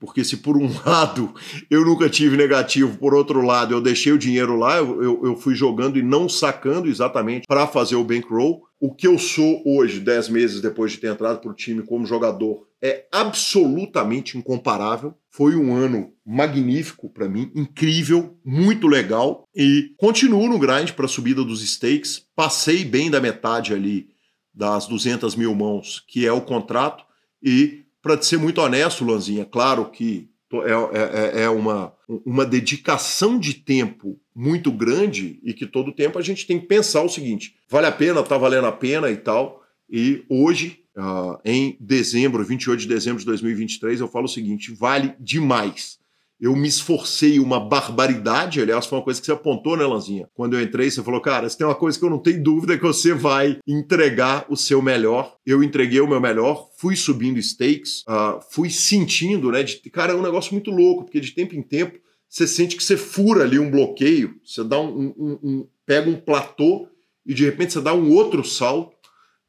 [0.03, 1.33] Porque se por um lado
[1.69, 5.37] eu nunca tive negativo, por outro lado eu deixei o dinheiro lá, eu, eu, eu
[5.37, 8.63] fui jogando e não sacando exatamente para fazer o bankroll.
[8.81, 12.05] O que eu sou hoje, dez meses depois de ter entrado para o time como
[12.05, 15.13] jogador, é absolutamente incomparável.
[15.29, 21.09] Foi um ano magnífico para mim, incrível, muito legal e continuo no grind para a
[21.09, 22.25] subida dos stakes.
[22.35, 24.09] Passei bem da metade ali
[24.53, 27.05] das 200 mil mãos, que é o contrato,
[27.41, 31.93] e para ser muito honesto, Lanzinha, claro que é, é, é, é, uma,
[32.23, 37.01] uma dedicação de tempo muito grande e que todo tempo a gente tem que pensar
[37.01, 39.63] o seguinte: vale a pena, tá valendo a pena e tal.
[39.89, 45.15] E hoje, uh, em dezembro, 28 de dezembro de 2023, eu falo o seguinte: vale
[45.19, 45.97] demais
[46.43, 50.27] eu me esforcei uma barbaridade, aliás, foi uma coisa que você apontou, né, Lanzinha?
[50.33, 52.73] Quando eu entrei, você falou, cara, se tem uma coisa que eu não tenho dúvida
[52.73, 55.37] é que você vai entregar o seu melhor.
[55.45, 59.63] Eu entreguei o meu melhor, fui subindo stakes, uh, fui sentindo, né?
[59.63, 62.83] De, cara, é um negócio muito louco, porque de tempo em tempo você sente que
[62.83, 66.89] você fura ali um bloqueio, você dá um, um, um pega um platô
[67.25, 68.97] e de repente você dá um outro salto.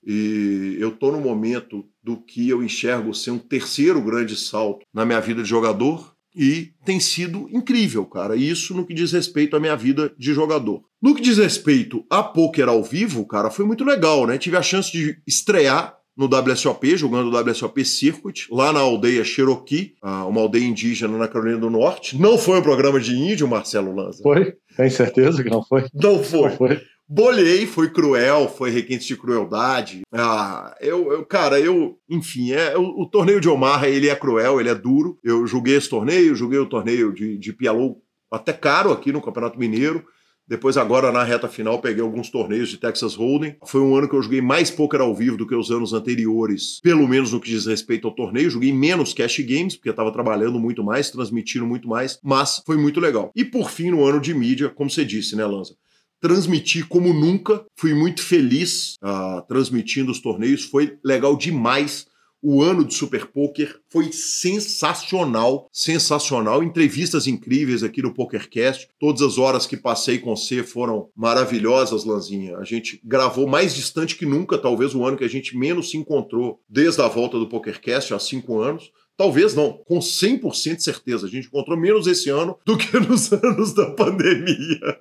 [0.07, 5.05] E eu tô no momento do que eu enxergo ser um terceiro grande salto na
[5.05, 8.35] minha vida de jogador, e tem sido incrível, cara.
[8.37, 10.83] Isso no que diz respeito à minha vida de jogador.
[11.01, 14.39] No que diz respeito a poker ao vivo, cara, foi muito legal, né?
[14.39, 19.95] Tive a chance de estrear no WSOP, jogando o WSOP Circuit, lá na aldeia Cherokee,
[20.01, 22.17] uma aldeia indígena na Carolina do Norte.
[22.17, 24.23] Não foi um programa de índio, Marcelo Lanza.
[24.23, 24.55] Foi?
[24.77, 25.85] Tem certeza que não foi?
[25.93, 26.51] Não foi.
[26.51, 26.81] Não foi.
[27.09, 30.03] Bolhei, foi cruel, foi requinte de crueldade.
[30.11, 34.59] Ah, eu, eu cara, eu, enfim, é, o, o, torneio de Omaha, ele é cruel,
[34.59, 35.19] ele é duro.
[35.23, 39.59] Eu joguei esse torneio, joguei o torneio de, de Pialou até caro aqui no Campeonato
[39.59, 40.05] Mineiro.
[40.47, 43.57] Depois, agora na reta final, peguei alguns torneios de Texas Hold'em.
[43.67, 46.81] Foi um ano que eu joguei mais poker ao vivo do que os anos anteriores,
[46.83, 48.51] pelo menos no que diz respeito ao torneio.
[48.51, 52.77] Joguei menos cash games, porque eu estava trabalhando muito mais, transmitindo muito mais, mas foi
[52.77, 53.31] muito legal.
[53.35, 55.77] E por fim, no ano de mídia, como você disse, né, Lanza?
[56.25, 57.67] Transmiti como nunca.
[57.77, 62.07] Fui muito feliz uh, transmitindo os torneios, foi legal demais.
[62.43, 66.63] O ano de Super Poker foi sensacional, sensacional.
[66.63, 68.89] Entrevistas incríveis aqui no PokerCast.
[68.99, 72.57] Todas as horas que passei com você foram maravilhosas, Lanzinha.
[72.57, 75.99] A gente gravou mais distante que nunca, talvez o ano que a gente menos se
[75.99, 78.91] encontrou desde a volta do PokerCast, há cinco anos.
[79.17, 81.27] Talvez não, com 100% de certeza.
[81.27, 85.01] A gente encontrou menos esse ano do que nos anos da pandemia,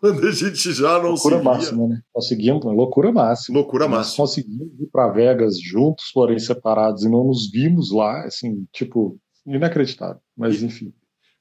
[0.00, 2.00] quando a gente já não loucura se máxima, né?
[2.12, 3.58] Conseguimos, loucura máxima.
[3.58, 4.16] Loucura Nós máxima.
[4.16, 10.20] conseguimos ir para Vegas juntos, porém separados, e não nos vimos lá, assim, tipo, inacreditável.
[10.36, 10.92] Mas enfim.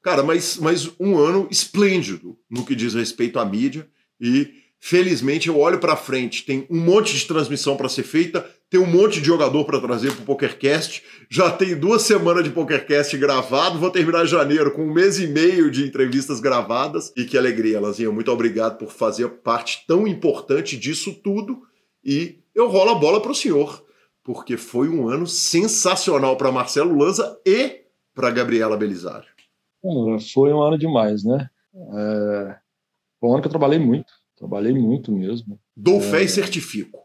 [0.03, 3.87] Cara, mas, mas um ano esplêndido no que diz respeito à mídia
[4.21, 8.81] e Felizmente eu olho para frente, tem um monte de transmissão para ser feita, tem
[8.81, 11.03] um monte de jogador para trazer para o PokerCast.
[11.29, 15.69] Já tem duas semanas de PokerCast gravado, vou terminar janeiro com um mês e meio
[15.69, 17.13] de entrevistas gravadas.
[17.15, 18.11] E que alegria, Lazinha.
[18.11, 21.61] Muito obrigado por fazer parte tão importante disso tudo.
[22.03, 23.85] E eu rolo a bola para o senhor,
[24.23, 27.83] porque foi um ano sensacional para Marcelo Lanza e
[28.15, 29.29] para Gabriela Belisário.
[30.33, 31.47] Foi um ano demais, né?
[31.75, 32.55] É...
[33.19, 35.59] Foi um ano que eu trabalhei muito Trabalhei muito mesmo.
[35.75, 36.01] Dou é...
[36.01, 37.02] fé e certifico.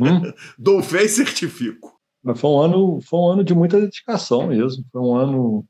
[0.00, 0.32] Hum?
[0.58, 1.94] Dou fé e certifico.
[2.22, 4.84] Mas foi um ano, foi um ano de muita dedicação mesmo.
[4.90, 5.64] Foi um ano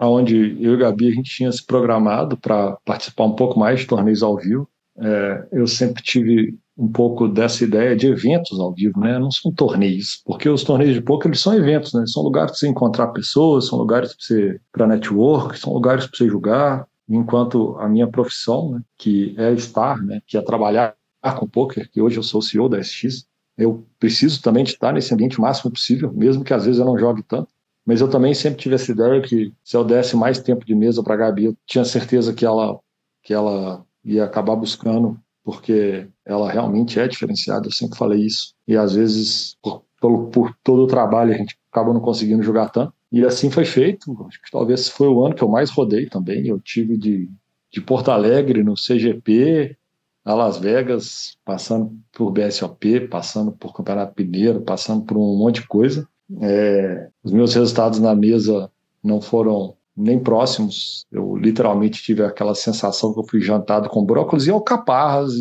[0.00, 3.86] onde eu e Gabi a gente tinha se programado para participar um pouco mais de
[3.86, 4.68] torneios ao vivo.
[4.98, 9.18] é, eu sempre tive um pouco dessa ideia de eventos ao vivo, né?
[9.18, 12.04] Não são torneios, porque os torneios de poker eles são eventos, né?
[12.06, 16.16] São lugares para você encontrar pessoas, são lugares para você para network, são lugares para
[16.16, 16.86] você jogar.
[17.08, 22.00] Enquanto a minha profissão, né, que é estar, né, que é trabalhar com poker, que
[22.00, 25.70] hoje eu sou CEO da SX, eu preciso também de estar nesse ambiente o máximo
[25.70, 27.48] possível, mesmo que às vezes eu não jogue tanto.
[27.84, 31.02] Mas eu também sempre tive essa ideia que se eu desse mais tempo de mesa
[31.02, 32.78] para a Gabi, eu tinha certeza que ela
[33.22, 38.54] que ela ia acabar buscando porque ela realmente é diferenciada, eu sempre falei isso.
[38.66, 42.68] E às vezes, por, por, por todo o trabalho, a gente acaba não conseguindo jogar
[42.68, 42.92] tanto.
[43.10, 44.12] E assim foi feito.
[44.28, 46.46] Acho que talvez foi o ano que eu mais rodei também.
[46.46, 47.28] Eu tive de,
[47.72, 49.76] de Porto Alegre no CGP,
[50.24, 55.66] a Las Vegas, passando por BSOP, passando por Campeonato Mineiro, passando por um monte de
[55.66, 56.06] coisa.
[56.40, 58.70] É, os meus resultados na mesa
[59.02, 61.06] não foram nem próximos.
[61.10, 65.32] Eu literalmente tive aquela sensação que eu fui jantado com brócolis e alcaparras,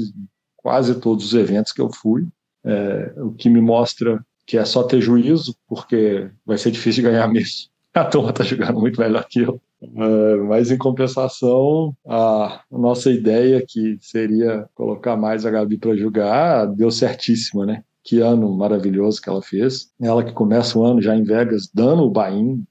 [0.58, 2.28] quase todos os eventos que eu fui.
[2.64, 7.28] É, o que me mostra que é só ter juízo, porque vai ser difícil ganhar
[7.28, 7.70] mesmo.
[7.94, 9.62] A turma está jogando muito melhor que eu.
[9.82, 16.66] É, mas em compensação, a nossa ideia que seria colocar mais a Gabi para jogar
[16.66, 17.84] deu certíssima, né?
[18.04, 19.92] Que ano maravilhoso que ela fez.
[20.02, 22.64] Ela que começa o ano já em Vegas dando o bain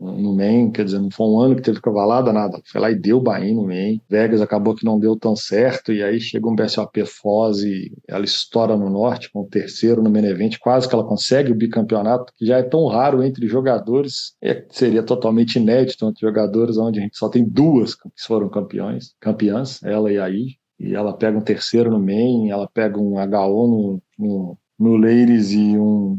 [0.00, 2.60] no Main, quer dizer, não foi um ano que teve cavalada, nada.
[2.64, 4.00] Foi lá e deu Bahia no Main.
[4.08, 8.24] Vegas acabou que não deu tão certo, e aí chega um BSOP Foz e ela
[8.24, 12.46] estoura no norte com o terceiro no Menevente, quase que ela consegue o bicampeonato, que
[12.46, 17.18] já é tão raro entre jogadores, é, seria totalmente inédito entre jogadores, onde a gente
[17.18, 21.42] só tem duas que foram campeões, campeãs, ela e a I, e ela pega um
[21.42, 26.18] terceiro no Main, ela pega um HO no, no, no Ladies e um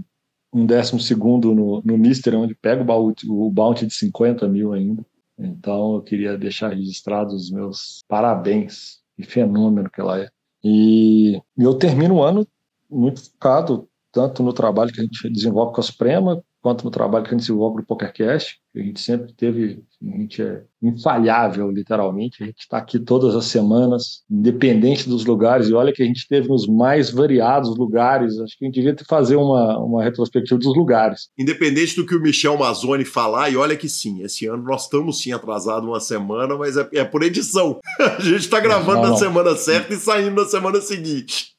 [0.53, 4.73] um décimo segundo no, no Mister, onde pega o bounty, o bounty de 50 mil
[4.73, 5.05] ainda.
[5.37, 8.99] Então eu queria deixar registrados os meus parabéns.
[9.15, 10.29] Que fenômeno que ela é.
[10.63, 12.47] E eu termino o ano
[12.89, 17.23] muito focado tanto no trabalho que a gente desenvolve com a Suprema, quanto no trabalho
[17.23, 21.69] que a gente desenvolve no PokerCast, que a gente sempre teve, a gente é infalhável,
[21.69, 26.05] literalmente, a gente está aqui todas as semanas, independente dos lugares, e olha que a
[26.05, 30.59] gente teve nos mais variados lugares, acho que a gente devia fazer uma, uma retrospectiva
[30.59, 31.29] dos lugares.
[31.37, 35.21] Independente do que o Michel Mazzoni falar, e olha que sim, esse ano nós estamos
[35.21, 37.79] sim atrasados uma semana, mas é, é por edição.
[37.99, 39.11] A gente está gravando não, não.
[39.11, 41.51] na semana certa e saindo na semana seguinte.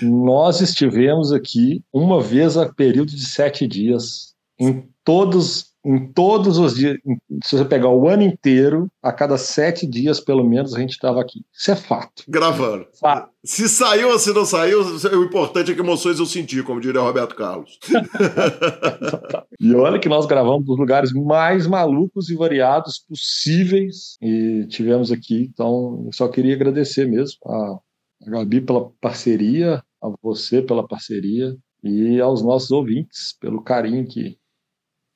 [0.00, 6.74] Nós estivemos aqui uma vez a período de sete dias, em todos, em todos os
[6.74, 6.96] dias.
[7.44, 11.20] Se você pegar o ano inteiro, a cada sete dias, pelo menos, a gente estava
[11.20, 11.40] aqui.
[11.52, 12.24] Isso é fato.
[12.28, 12.86] Gravando.
[13.00, 13.30] Fato.
[13.44, 17.00] Se saiu ou se não saiu, o importante é que emoções eu senti, como diria
[17.00, 17.78] Roberto Carlos.
[19.58, 25.48] e olha que nós gravamos nos lugares mais malucos e variados possíveis e tivemos aqui.
[25.52, 27.78] Então, eu só queria agradecer mesmo a
[28.26, 34.38] a Gabi pela parceria, a você pela parceria e aos nossos ouvintes pelo carinho que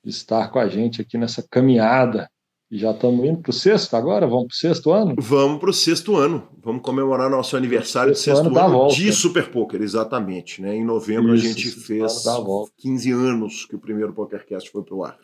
[0.09, 2.29] estar com a gente aqui nessa caminhada.
[2.69, 4.25] E já estamos indo para o sexto agora?
[4.25, 5.15] Vamos para o sexto ano?
[5.19, 6.47] Vamos para o sexto ano.
[6.63, 10.61] Vamos comemorar nosso aniversário de sexto ano, ano de Super Poker, exatamente.
[10.61, 10.75] Né?
[10.75, 12.23] Em novembro Isso, a gente fez
[12.77, 15.17] 15 anos que o primeiro PokerCast foi para o ar.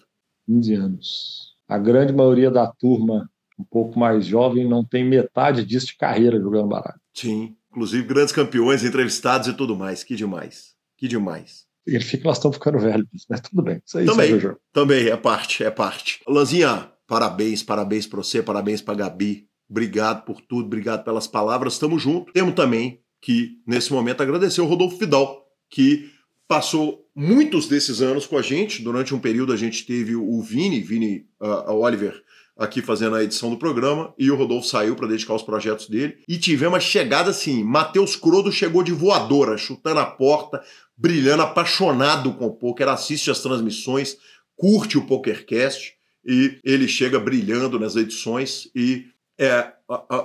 [0.46, 1.56] 15 anos.
[1.68, 3.28] A grande maioria da turma,
[3.60, 7.00] um pouco mais jovem, não tem metade disso de carreira jogando baralho.
[7.14, 10.04] Sim, Inclusive grandes campeões, entrevistados e tudo mais.
[10.04, 10.76] Que demais.
[10.98, 11.66] Que demais.
[11.84, 13.82] Significa que nós estamos ficando velhos, mas tudo bem.
[13.86, 16.22] Isso aí, também, isso também, é parte, é parte.
[16.28, 19.48] Lanzinha, parabéns, parabéns para você, parabéns para Gabi.
[19.70, 21.74] Obrigado por tudo, obrigado pelas palavras.
[21.74, 22.34] Estamos juntos.
[22.34, 26.12] Temos também que, nesse momento, agradecer o Rodolfo Fidal, que
[26.48, 28.84] passou muitos desses anos com a gente.
[28.84, 32.22] Durante um período a gente teve o Vini, Vini uh, Oliver,
[32.62, 36.18] aqui fazendo a edição do programa e o Rodolfo saiu para dedicar os projetos dele.
[36.28, 40.62] E tivemos uma chegada assim: Matheus Crodo chegou de voadora, chutando a porta,
[40.96, 44.18] brilhando, apaixonado com o poker, assiste as transmissões,
[44.56, 45.94] curte o PokerCast
[46.24, 49.08] e ele chega brilhando nas edições e
[49.40, 49.74] é,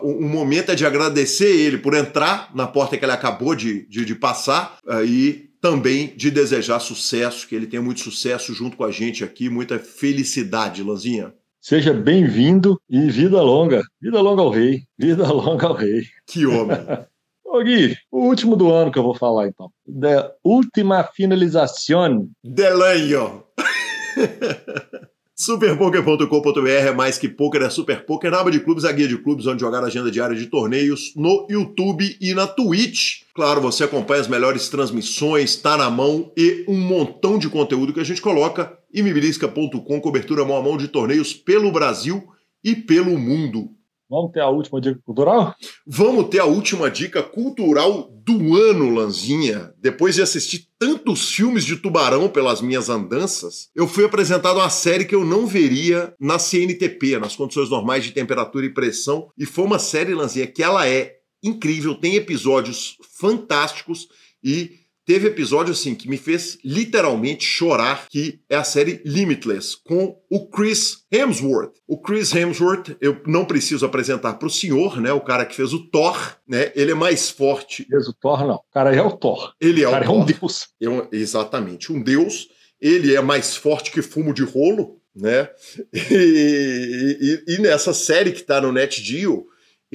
[0.03, 4.05] o momento é de agradecer ele por entrar na porta que ele acabou de, de,
[4.05, 8.85] de passar uh, e também de desejar sucesso, que ele tenha muito sucesso junto com
[8.85, 11.33] a gente aqui, muita felicidade, Lanzinha.
[11.69, 13.83] Seja bem-vindo e vida longa.
[14.01, 14.85] Vida longa ao rei.
[14.97, 16.05] Vida longa ao rei.
[16.25, 16.79] Que homem.
[17.45, 19.69] Ô Gui, o último do ano que eu vou falar então.
[19.85, 22.29] Da última finalização.
[22.45, 23.43] Del año.
[25.39, 28.31] Superpoker.com.br é mais que poker, é super poker.
[28.31, 31.13] Na aba de clubes, a guia de clubes, onde jogar a agenda diária de torneios
[31.15, 33.25] no YouTube e na Twitch.
[33.35, 38.01] Claro, você acompanha as melhores transmissões, tá na mão e um montão de conteúdo que
[38.01, 38.79] a gente coloca.
[38.91, 42.27] E mibilisca.com, cobertura mão a mão de torneios pelo Brasil
[42.65, 43.76] e pelo mundo.
[44.09, 45.55] Vamos ter a última dica cultural?
[45.85, 49.73] Vamos ter a última dica cultural do ano, Lanzinha.
[49.81, 55.05] Depois de assistir tantos filmes de tubarão pelas minhas andanças, eu fui apresentado uma série
[55.05, 59.29] que eu não veria na CNTP, nas condições normais de temperatura e pressão.
[59.37, 64.09] E foi uma série, Lanzinha, que ela é incrível, tem episódios fantásticos
[64.43, 70.21] e Teve episódio assim que me fez literalmente chorar, que é a série Limitless, com
[70.29, 71.75] o Chris Hemsworth.
[71.87, 75.13] O Chris Hemsworth, eu não preciso apresentar para o senhor, né?
[75.13, 76.73] O cara que fez o Thor, né?
[76.75, 77.85] Ele é mais forte.
[77.85, 78.57] Fez o Thor, não.
[78.57, 79.55] O cara é o Thor.
[79.61, 80.17] Ele é o, o cara Thor.
[80.17, 80.69] é um deus.
[80.83, 82.49] É um, exatamente, um deus.
[82.81, 85.49] Ele é mais forte que fumo de rolo, né?
[86.11, 89.47] E, e, e nessa série que está no NetGeo,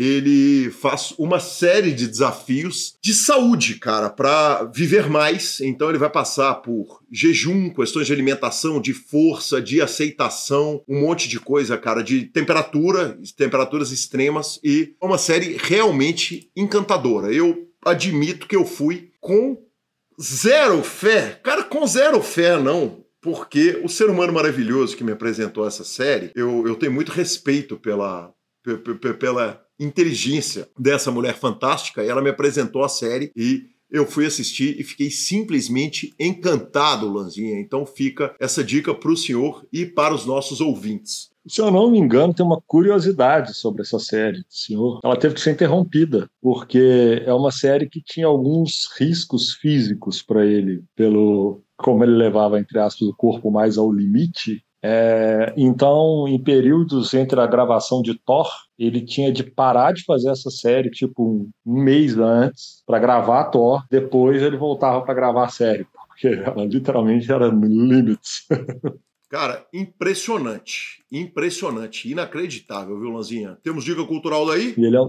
[0.01, 5.61] ele faz uma série de desafios de saúde, cara, para viver mais.
[5.61, 11.29] Então ele vai passar por jejum, questões de alimentação, de força, de aceitação, um monte
[11.29, 17.31] de coisa, cara, de temperatura, temperaturas extremas e uma série realmente encantadora.
[17.31, 19.57] Eu admito que eu fui com
[20.19, 25.67] zero fé, cara, com zero fé não, porque o ser humano maravilhoso que me apresentou
[25.67, 28.33] essa série, eu, eu tenho muito respeito pela,
[29.19, 32.03] pela inteligência dessa mulher fantástica.
[32.03, 37.59] Ela me apresentou a série e eu fui assistir e fiquei simplesmente encantado, Lanzinha.
[37.59, 41.29] Então fica essa dica para o senhor e para os nossos ouvintes.
[41.47, 44.99] Se eu não me engano, tem uma curiosidade sobre essa série, senhor.
[45.03, 50.45] Ela teve que ser interrompida, porque é uma série que tinha alguns riscos físicos para
[50.45, 56.41] ele, pelo como ele levava, entre aspas, o corpo mais ao limite, é, então, em
[56.41, 61.49] períodos entre a gravação de Thor, ele tinha de parar de fazer essa série, tipo,
[61.65, 63.85] um, mês antes, para gravar Thor.
[63.89, 68.47] Depois ele voltava para gravar a série, porque ela literalmente era limits.
[69.29, 71.01] Cara, impressionante.
[71.09, 72.11] Impressionante.
[72.11, 73.57] Inacreditável, viu, Lanzinha?
[73.63, 74.73] Temos dica cultural daí?
[74.77, 75.01] ele, é,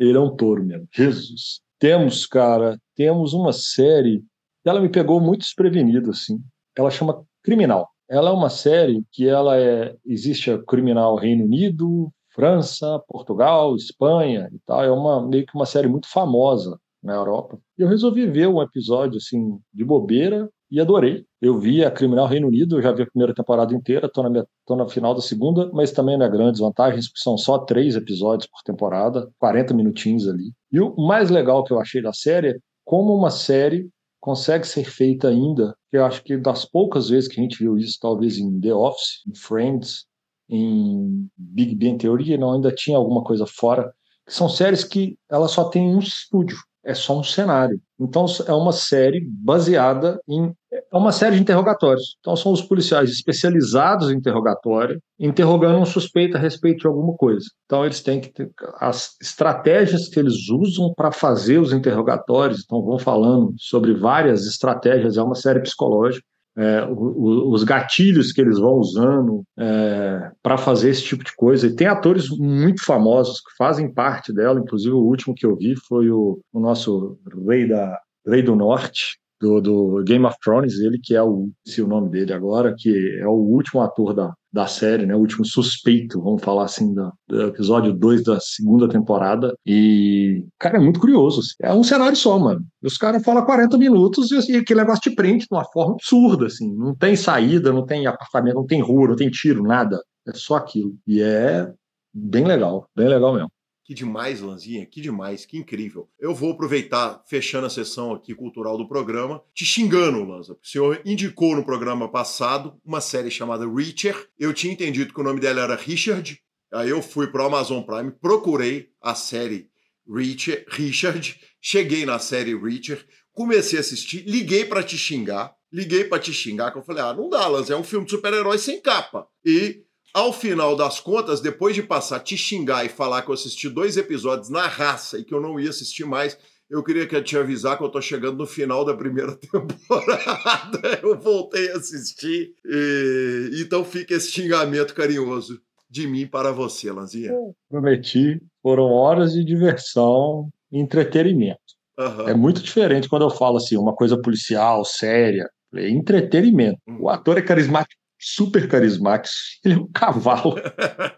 [0.00, 0.88] ele é um touro mesmo.
[0.92, 1.60] Jesus.
[1.78, 4.24] Temos, cara, temos uma série
[4.68, 6.40] ela me pegou muito desprevenido, assim.
[6.76, 7.88] Ela chama Criminal.
[8.08, 14.48] Ela é uma série que ela é existe a criminal Reino Unido, França, Portugal, Espanha
[14.52, 14.82] e tal.
[14.82, 17.58] É uma meio que uma série muito famosa na Europa.
[17.78, 21.24] E eu resolvi ver um episódio assim de bobeira e adorei.
[21.40, 24.30] Eu vi a Criminal Reino Unido, eu já vi a primeira temporada inteira, estou na,
[24.30, 27.58] minha, tô na final da segunda, mas também não é grandes vantagens, porque são só
[27.58, 30.52] três episódios por temporada, 40 minutinhos ali.
[30.70, 33.88] E o mais legal que eu achei da série é como uma série
[34.20, 37.78] consegue ser feita ainda, que eu acho que das poucas vezes que a gente viu
[37.78, 40.06] isso, talvez em The Office, em Friends,
[40.48, 43.92] em Big Bang Theory, não ainda tinha alguma coisa fora,
[44.26, 46.58] que são séries que ela só tem um estúdio
[46.88, 47.80] é só um cenário.
[47.98, 52.16] Então é uma série baseada em é uma série de interrogatórios.
[52.20, 57.46] Então são os policiais especializados em interrogatório, interrogando um suspeito a respeito de alguma coisa.
[57.64, 62.62] Então eles têm que ter as estratégias que eles usam para fazer os interrogatórios.
[62.64, 65.16] Então vão falando sobre várias estratégias.
[65.16, 66.24] É uma série psicológica
[66.58, 71.68] é, o, os gatilhos que eles vão usando é, para fazer esse tipo de coisa.
[71.68, 75.76] E tem atores muito famosos que fazem parte dela, inclusive o último que eu vi
[75.88, 77.96] foi o, o nosso rei, da,
[78.26, 82.10] rei do Norte, do, do, Game of Thrones, ele que é o, se o nome
[82.10, 86.42] dele agora, que é o último ator da, da série, né, o último suspeito, vamos
[86.42, 87.12] falar assim, do,
[87.48, 89.54] episódio 2 da segunda temporada.
[89.66, 91.40] E, cara, é muito curioso.
[91.40, 91.54] Assim.
[91.62, 92.64] É um cenário só, mano.
[92.82, 96.46] Os caras falam 40 minutos e, e aquele negócio te prende de uma forma absurda,
[96.46, 96.74] assim.
[96.74, 100.00] Não tem saída, não tem apartamento, não tem rua, não tem tiro, nada.
[100.26, 100.94] É só aquilo.
[101.06, 101.70] E é
[102.12, 103.50] bem legal, bem legal mesmo.
[103.88, 106.10] Que demais, Lanzinha, que demais, que incrível.
[106.20, 110.52] Eu vou aproveitar, fechando a sessão aqui cultural do programa, te xingando, Lanza.
[110.52, 114.28] O senhor indicou no programa passado uma série chamada Reacher.
[114.38, 116.38] Eu tinha entendido que o nome dela era Richard.
[116.70, 119.70] Aí eu fui para o Amazon Prime, procurei a série
[120.06, 126.34] Richard, cheguei na série Reacher, comecei a assistir, liguei para te xingar, liguei para te
[126.34, 129.26] xingar, que eu falei, ah, não dá, Lanza, é um filme de super-herói sem capa.
[129.42, 129.82] E
[130.12, 133.68] ao final das contas, depois de passar a te xingar e falar que eu assisti
[133.68, 136.38] dois episódios na raça e que eu não ia assistir mais,
[136.70, 141.00] eu queria que te avisar que eu tô chegando no final da primeira temporada.
[141.02, 142.52] Eu voltei a assistir.
[142.64, 143.62] E...
[143.62, 147.32] Então fica esse xingamento carinhoso de mim para você, Lanzinha.
[147.68, 148.40] prometi.
[148.62, 151.58] Foram horas de diversão e entretenimento.
[151.98, 152.28] Uhum.
[152.28, 155.48] É muito diferente quando eu falo assim, uma coisa policial, séria.
[155.74, 156.78] É entretenimento.
[156.86, 157.02] Uhum.
[157.02, 159.34] O ator é carismático super carismático.
[159.64, 160.56] Ele é um cavalo.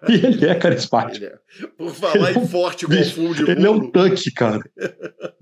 [0.08, 1.24] e ele é carismático.
[1.24, 1.38] Ele é.
[1.76, 4.62] Por falar em é forte confunde Ele é um tanque, cara.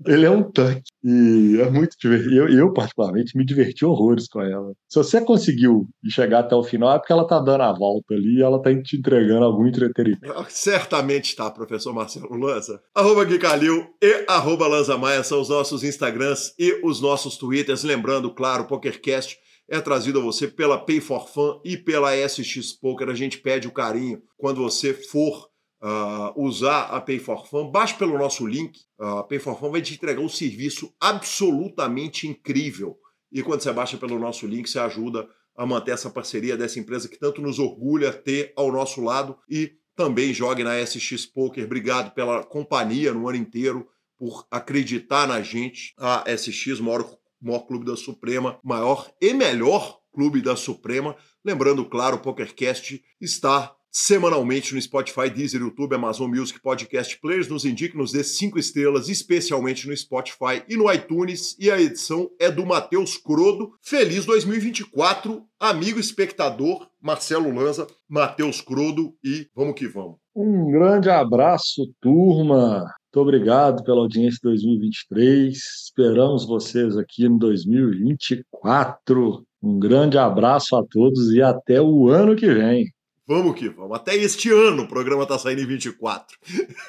[0.05, 0.83] Ele é um tanque.
[1.03, 2.35] E é muito divertido.
[2.35, 4.73] Eu, eu, particularmente, me diverti horrores com ela.
[4.87, 8.37] Se você conseguiu chegar até o final, é porque ela tá dando a volta ali
[8.37, 10.45] e ela tá te entregando algum entretenimento.
[10.49, 12.79] Certamente está, professor Marcelo Lanza.
[12.95, 17.83] Arroba Gui Calil e arroba Lanza Maia são os nossos Instagrams e os nossos Twitters.
[17.83, 19.37] Lembrando, claro, o PokerCast
[19.69, 23.09] é trazido a você pela Pay for Fun e pela SX Poker.
[23.09, 25.49] A gente pede o carinho quando você for
[25.81, 27.69] uh, usar a Pay for Fun.
[27.69, 28.79] Baixe pelo nosso link.
[28.97, 32.97] A Pay for Fun vai te entregar um serviço absolutamente incrível.
[33.31, 37.07] E quando você baixa pelo nosso link, você ajuda a manter essa parceria dessa empresa
[37.07, 41.65] que tanto nos orgulha ter ao nosso lado e também jogue na SX Poker.
[41.65, 45.93] Obrigado pela companhia no ano inteiro, por acreditar na gente.
[45.97, 47.03] A SX, maior
[47.41, 51.15] maior clube da Suprema, maior e melhor clube da Suprema.
[51.43, 57.47] Lembrando, claro, o PokerCast está semanalmente no Spotify, Deezer, YouTube, Amazon Music, Podcast Players.
[57.47, 61.55] Nos indique, nos dê cinco estrelas, especialmente no Spotify e no iTunes.
[61.59, 63.71] E a edição é do Matheus Crodo.
[63.81, 70.17] Feliz 2024, amigo espectador, Marcelo Lanza, Matheus Crodo e vamos que vamos.
[70.35, 72.85] Um grande abraço, turma.
[73.11, 75.57] Muito obrigado pela audiência 2023.
[75.57, 79.43] Esperamos vocês aqui no 2024.
[79.61, 82.85] Um grande abraço a todos e até o ano que vem.
[83.29, 83.95] Vamos que vamos.
[83.95, 86.35] Até este ano o programa está saindo em 24.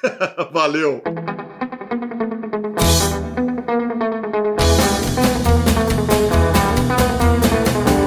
[0.50, 1.02] Valeu!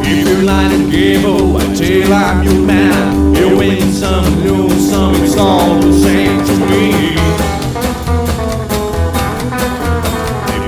[0.02, 0.42] If you're
[0.90, 3.36] game, oh, I tell I'm your man.
[3.36, 7.14] You win some, lose some, it's all the same to me.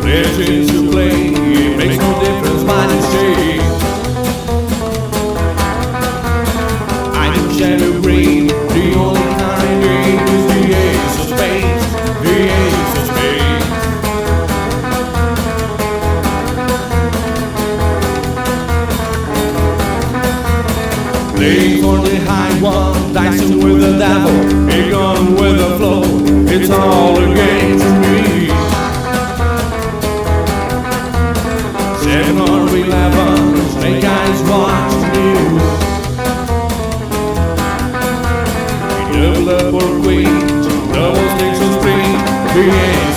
[0.03, 0.74] Legends
[21.35, 24.35] Playing for the high one, dicing with the devil,
[24.69, 26.03] a gun with the flow,
[26.47, 28.47] it's all a game to me.
[32.01, 33.37] Seven or eleven,
[33.71, 35.63] snake eyes watch the news.
[39.11, 40.35] Double up or queen,
[40.93, 43.14] double sticks of three, ace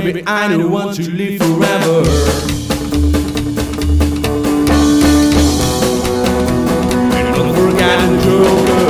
[0.00, 0.22] baby.
[0.26, 2.00] I don't want to live forever.
[7.40, 8.80] Unforgotten Joker.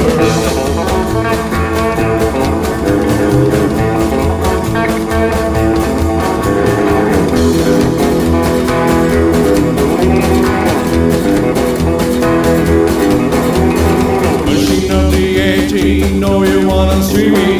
[14.46, 17.59] Machine of the 18, know you wanna see me.